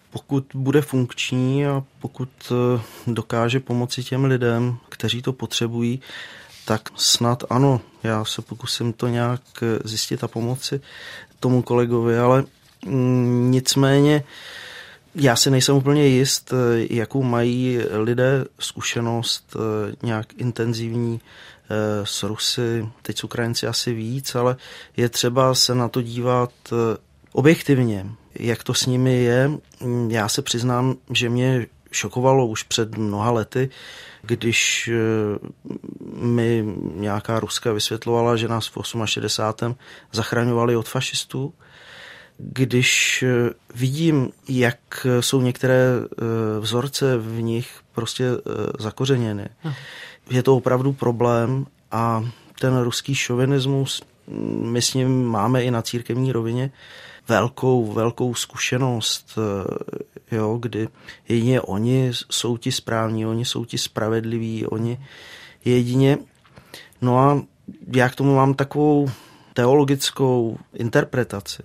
Pokud 0.09 0.45
bude 0.53 0.81
funkční 0.81 1.65
a 1.65 1.83
pokud 1.99 2.29
eh, 2.51 2.81
dokáže 3.07 3.59
pomoci 3.59 4.03
těm 4.03 4.25
lidem, 4.25 4.77
kteří 4.89 5.21
to 5.21 5.33
potřebují, 5.33 6.01
tak 6.65 6.89
snad 6.95 7.43
ano, 7.49 7.81
já 8.03 8.25
se 8.25 8.41
pokusím 8.41 8.93
to 8.93 9.07
nějak 9.07 9.41
eh, 9.61 9.79
zjistit 9.83 10.23
a 10.23 10.27
pomoci 10.27 10.81
tomu 11.39 11.61
kolegovi, 11.61 12.17
ale 12.17 12.43
mm, 12.85 13.51
nicméně 13.51 14.23
já 15.15 15.35
si 15.35 15.51
nejsem 15.51 15.75
úplně 15.75 16.07
jist, 16.07 16.53
eh, 16.53 16.87
jakou 16.89 17.23
mají 17.23 17.79
lidé 17.91 18.45
zkušenost 18.59 19.55
nějak 20.03 20.33
intenzivní 20.37 21.21
Eh, 21.69 22.05
s 22.05 22.23
Rusy, 22.23 22.89
teď 23.01 23.17
s 23.17 23.23
Ukrajinci 23.23 23.67
asi 23.67 23.93
víc, 23.93 24.35
ale 24.35 24.55
je 24.97 25.09
třeba 25.09 25.55
se 25.55 25.75
na 25.75 25.87
to 25.89 26.01
dívat 26.01 26.51
eh, 26.71 26.97
objektivně, 27.31 28.05
jak 28.35 28.63
to 28.63 28.73
s 28.73 28.85
nimi 28.85 29.23
je. 29.23 29.51
Mm, 29.81 30.11
já 30.11 30.29
se 30.29 30.41
přiznám, 30.41 30.95
že 31.09 31.29
mě 31.29 31.65
šokovalo 31.93 32.47
už 32.47 32.63
před 32.63 32.97
mnoha 32.97 33.31
lety, 33.31 33.69
když 34.21 34.89
eh, 34.93 35.47
mi 36.15 36.65
nějaká 36.95 37.39
Ruska 37.39 37.73
vysvětlovala, 37.73 38.35
že 38.35 38.47
nás 38.47 38.67
v 38.67 38.77
68. 39.05 39.75
zachraňovali 40.11 40.75
od 40.75 40.89
fašistů. 40.89 41.53
Když 42.37 43.23
vidím, 43.75 44.31
jak 44.49 45.07
jsou 45.19 45.41
některé 45.41 45.87
vzorce 46.59 47.17
v 47.17 47.41
nich 47.41 47.79
prostě 47.91 48.25
zakořeněny, 48.79 49.49
hm 49.63 49.73
je 50.29 50.43
to 50.43 50.55
opravdu 50.55 50.93
problém 50.93 51.65
a 51.91 52.23
ten 52.59 52.81
ruský 52.81 53.15
šovinismus, 53.15 54.01
my 54.61 54.81
s 54.81 54.93
ním 54.93 55.25
máme 55.25 55.63
i 55.63 55.71
na 55.71 55.81
církevní 55.81 56.31
rovině 56.31 56.71
velkou, 57.27 57.93
velkou 57.93 58.35
zkušenost, 58.35 59.37
eh, 60.31 60.35
jo, 60.35 60.57
kdy 60.61 60.87
jedině 61.27 61.61
oni 61.61 62.11
jsou 62.29 62.57
ti 62.57 62.71
správní, 62.71 63.25
oni 63.25 63.45
jsou 63.45 63.65
ti 63.65 63.77
spravedliví, 63.77 64.65
oni 64.65 64.99
jedině. 65.65 66.17
No 67.01 67.19
a 67.19 67.41
já 67.95 68.09
k 68.09 68.15
tomu 68.15 68.35
mám 68.35 68.53
takovou 68.53 69.11
teologickou 69.53 70.57
interpretaci. 70.73 71.63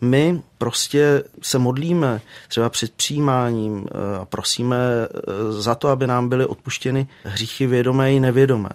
My 0.00 0.42
prostě 0.58 1.24
se 1.42 1.58
modlíme 1.58 2.20
třeba 2.48 2.70
před 2.70 2.92
přijímáním 2.92 3.86
eh, 3.86 4.18
a 4.18 4.24
prosíme 4.24 4.76
eh, 4.76 5.52
za 5.52 5.74
to, 5.74 5.88
aby 5.88 6.06
nám 6.06 6.28
byly 6.28 6.46
odpuštěny 6.46 7.06
hříchy 7.24 7.66
vědomé 7.66 8.14
i 8.14 8.20
nevědomé. 8.20 8.70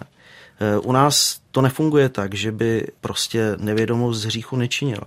U 0.82 0.92
nás 0.92 1.40
to 1.50 1.62
nefunguje 1.62 2.08
tak, 2.08 2.34
že 2.34 2.52
by 2.52 2.86
prostě 3.00 3.56
nevědomost 3.58 4.20
z 4.20 4.24
hříchu 4.24 4.56
nečinila. 4.56 5.06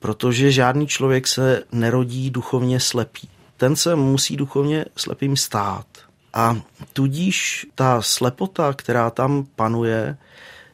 Protože 0.00 0.52
žádný 0.52 0.86
člověk 0.86 1.26
se 1.26 1.62
nerodí 1.72 2.30
duchovně 2.30 2.80
slepý. 2.80 3.28
Ten 3.56 3.76
se 3.76 3.96
musí 3.96 4.36
duchovně 4.36 4.84
slepým 4.96 5.36
stát. 5.36 5.86
A 6.34 6.56
tudíž 6.92 7.66
ta 7.74 8.02
slepota, 8.02 8.72
která 8.72 9.10
tam 9.10 9.46
panuje, 9.56 10.16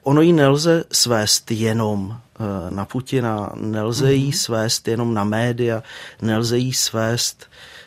ono 0.03 0.21
ji 0.21 0.33
nelze 0.33 0.85
svést 0.93 1.51
jenom 1.51 2.21
eh, 2.21 2.71
na 2.71 2.85
Putina, 2.85 3.53
nelze 3.55 4.15
jí 4.15 4.29
mhm. 4.29 4.33
svést 4.33 4.89
jenom 4.89 5.15
na 5.15 5.25
média, 5.25 5.83
nelze 6.23 6.59
jí 6.59 6.73
svést 6.73 7.47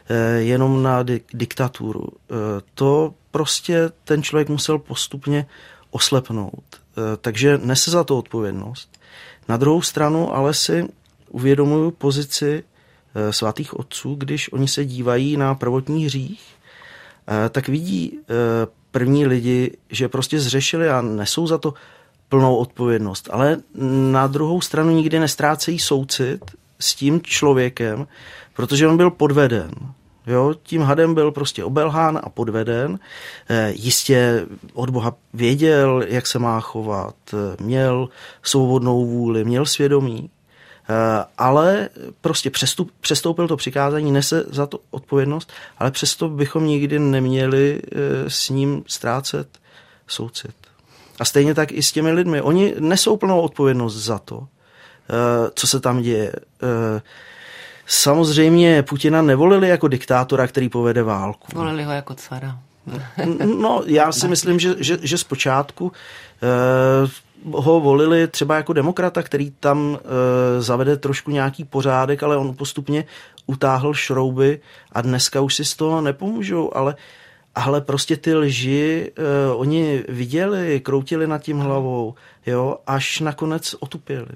eh, 0.10 0.15
jenom 0.41 0.84
na 0.84 1.04
diktaturu. 1.34 2.08
Eh, 2.08 2.36
to 2.73 3.13
prostě 3.32 3.91
ten 4.04 4.23
člověk 4.23 4.49
musel 4.49 4.80
postupně 4.80 5.45
oslepnout. 5.91 6.63
Takže 7.21 7.60
nese 7.63 7.91
za 7.91 8.04
to 8.04 8.17
odpovědnost. 8.17 8.99
Na 9.47 9.58
druhou 9.58 9.82
stranu 9.82 10.36
ale 10.36 10.54
si 10.54 10.88
uvědomuju 11.29 11.91
pozici 11.91 12.63
svatých 13.29 13.79
otců, 13.79 14.15
když 14.15 14.53
oni 14.53 14.67
se 14.67 14.85
dívají 14.85 15.37
na 15.37 15.55
prvotní 15.55 16.05
hřích, 16.05 16.41
tak 17.49 17.67
vidí 17.67 18.19
první 18.91 19.27
lidi, 19.27 19.77
že 19.89 20.09
prostě 20.09 20.39
zřešili 20.39 20.89
a 20.89 21.01
nesou 21.01 21.47
za 21.47 21.57
to 21.57 21.73
plnou 22.29 22.55
odpovědnost. 22.55 23.29
Ale 23.31 23.57
na 24.11 24.27
druhou 24.27 24.61
stranu 24.61 24.91
nikdy 24.91 25.19
nestrácejí 25.19 25.79
soucit 25.79 26.51
s 26.79 26.95
tím 26.95 27.21
člověkem, 27.21 28.07
protože 28.55 28.87
on 28.87 28.97
byl 28.97 29.11
podveden. 29.11 29.71
Jo, 30.27 30.55
tím 30.63 30.81
hadem 30.81 31.13
byl 31.13 31.31
prostě 31.31 31.63
obelhán 31.63 32.19
a 32.23 32.29
podveden. 32.29 32.99
Jistě 33.69 34.45
od 34.73 34.89
Boha 34.89 35.15
věděl, 35.33 36.03
jak 36.07 36.27
se 36.27 36.39
má 36.39 36.59
chovat, 36.59 37.15
měl 37.59 38.09
svobodnou 38.43 39.05
vůli, 39.05 39.45
měl 39.45 39.65
svědomí, 39.65 40.29
ale 41.38 41.89
prostě 42.21 42.49
přestup, 42.49 42.91
přestoupil 43.02 43.47
to 43.47 43.58
přikázání, 43.58 44.12
nese 44.12 44.43
za 44.49 44.65
to 44.65 44.80
odpovědnost, 44.91 45.52
ale 45.78 45.91
přesto 45.91 46.30
bychom 46.30 46.67
nikdy 46.67 46.99
neměli 46.99 47.82
e, 47.82 48.30
s 48.30 48.49
ním 48.49 48.84
ztrácet 48.88 49.47
soucit. 50.08 50.56
A 51.19 51.25
stejně 51.25 51.54
tak 51.54 51.71
i 51.71 51.84
s 51.84 51.91
těmi 51.91 52.12
lidmi. 52.12 52.41
Oni 52.41 52.75
nesou 52.80 53.17
plnou 53.17 53.41
odpovědnost 53.41 53.95
za 53.95 54.19
to, 54.19 54.47
co 55.54 55.67
se 55.67 55.80
tam 55.80 56.02
děje. 56.02 56.34
Samozřejmě 57.86 58.84
Putina 58.84 59.21
nevolili 59.21 59.69
jako 59.69 59.88
diktátora, 59.88 60.47
který 60.47 60.69
povede 60.69 61.04
válku. 61.04 61.47
Volili 61.54 61.84
ho 61.84 61.91
jako 61.91 62.15
cara. 62.15 62.60
No, 63.60 63.84
já 63.86 64.12
si 64.12 64.28
myslím, 64.28 64.60
že, 64.60 64.75
že, 64.78 64.97
že 65.02 65.17
zpočátku 65.17 65.91
eh, 66.43 67.08
ho 67.52 67.80
volili 67.80 68.28
třeba 68.28 68.56
jako 68.56 68.73
demokrata, 68.73 69.23
který 69.23 69.52
tam 69.52 69.99
eh, 70.02 70.62
zavede 70.62 70.97
trošku 70.97 71.32
nějaký 71.32 71.63
pořádek, 71.63 72.23
ale 72.23 72.38
on 72.38 72.56
postupně 72.56 73.06
utáhl 73.47 73.93
šrouby 73.93 74.60
a 74.91 75.02
dneska 75.02 75.41
už 75.41 75.56
si 75.56 75.65
z 75.65 75.75
toho 75.75 76.02
nepomůžou, 76.02 76.78
ale 76.78 76.95
ale 77.56 77.82
prostě 77.82 78.17
ty 78.17 78.36
lži 78.36 79.12
eh, 79.15 79.54
oni 79.56 80.04
viděli, 80.10 80.80
kroutili 80.80 81.28
nad 81.28 81.41
tím 81.41 81.60
hlavou, 81.60 82.13
jo, 82.45 82.78
až 82.88 83.19
nakonec 83.19 83.75
otupěli 83.80 84.28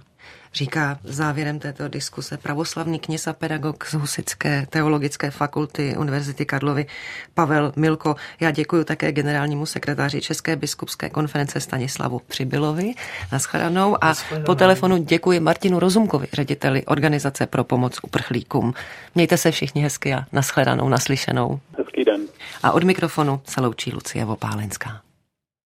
říká 0.54 1.00
závěrem 1.04 1.60
této 1.60 1.88
diskuse 1.88 2.38
pravoslavný 2.38 3.00
kněz 3.00 3.28
a 3.28 3.34
pedagog 3.34 3.86
z 3.86 3.94
Husické 3.94 4.66
teologické 4.70 5.32
fakulty 5.32 5.96
Univerzity 5.98 6.46
Karlovy 6.46 6.86
Pavel 7.34 7.74
Milko. 7.76 8.16
Já 8.40 8.52
děkuji 8.52 8.84
také 8.84 9.12
generálnímu 9.12 9.66
sekretáři 9.66 10.22
České 10.22 10.56
biskupské 10.56 11.10
konference 11.10 11.60
Stanislavu 11.60 12.22
Přibylovi. 12.28 12.94
Naschledanou. 13.32 14.04
A 14.04 14.14
po 14.46 14.56
telefonu 14.56 14.98
děkuji 14.98 15.40
Martinu 15.40 15.80
Rozumkovi, 15.80 16.28
řediteli 16.34 16.86
Organizace 16.86 17.46
pro 17.46 17.64
pomoc 17.64 18.00
uprchlíkům. 18.04 18.74
Mějte 19.16 19.38
se 19.38 19.52
všichni 19.52 19.82
hezky 19.82 20.14
a 20.14 20.26
naschledanou, 20.32 20.90
naslyšenou. 20.90 21.60
Hezký 21.78 22.04
den. 22.04 22.22
A 22.64 22.72
od 22.72 22.84
mikrofonu 22.84 23.42
se 23.46 23.62
loučí 23.62 23.92
Lucie 23.94 24.26
Vopálenská. 24.26 25.02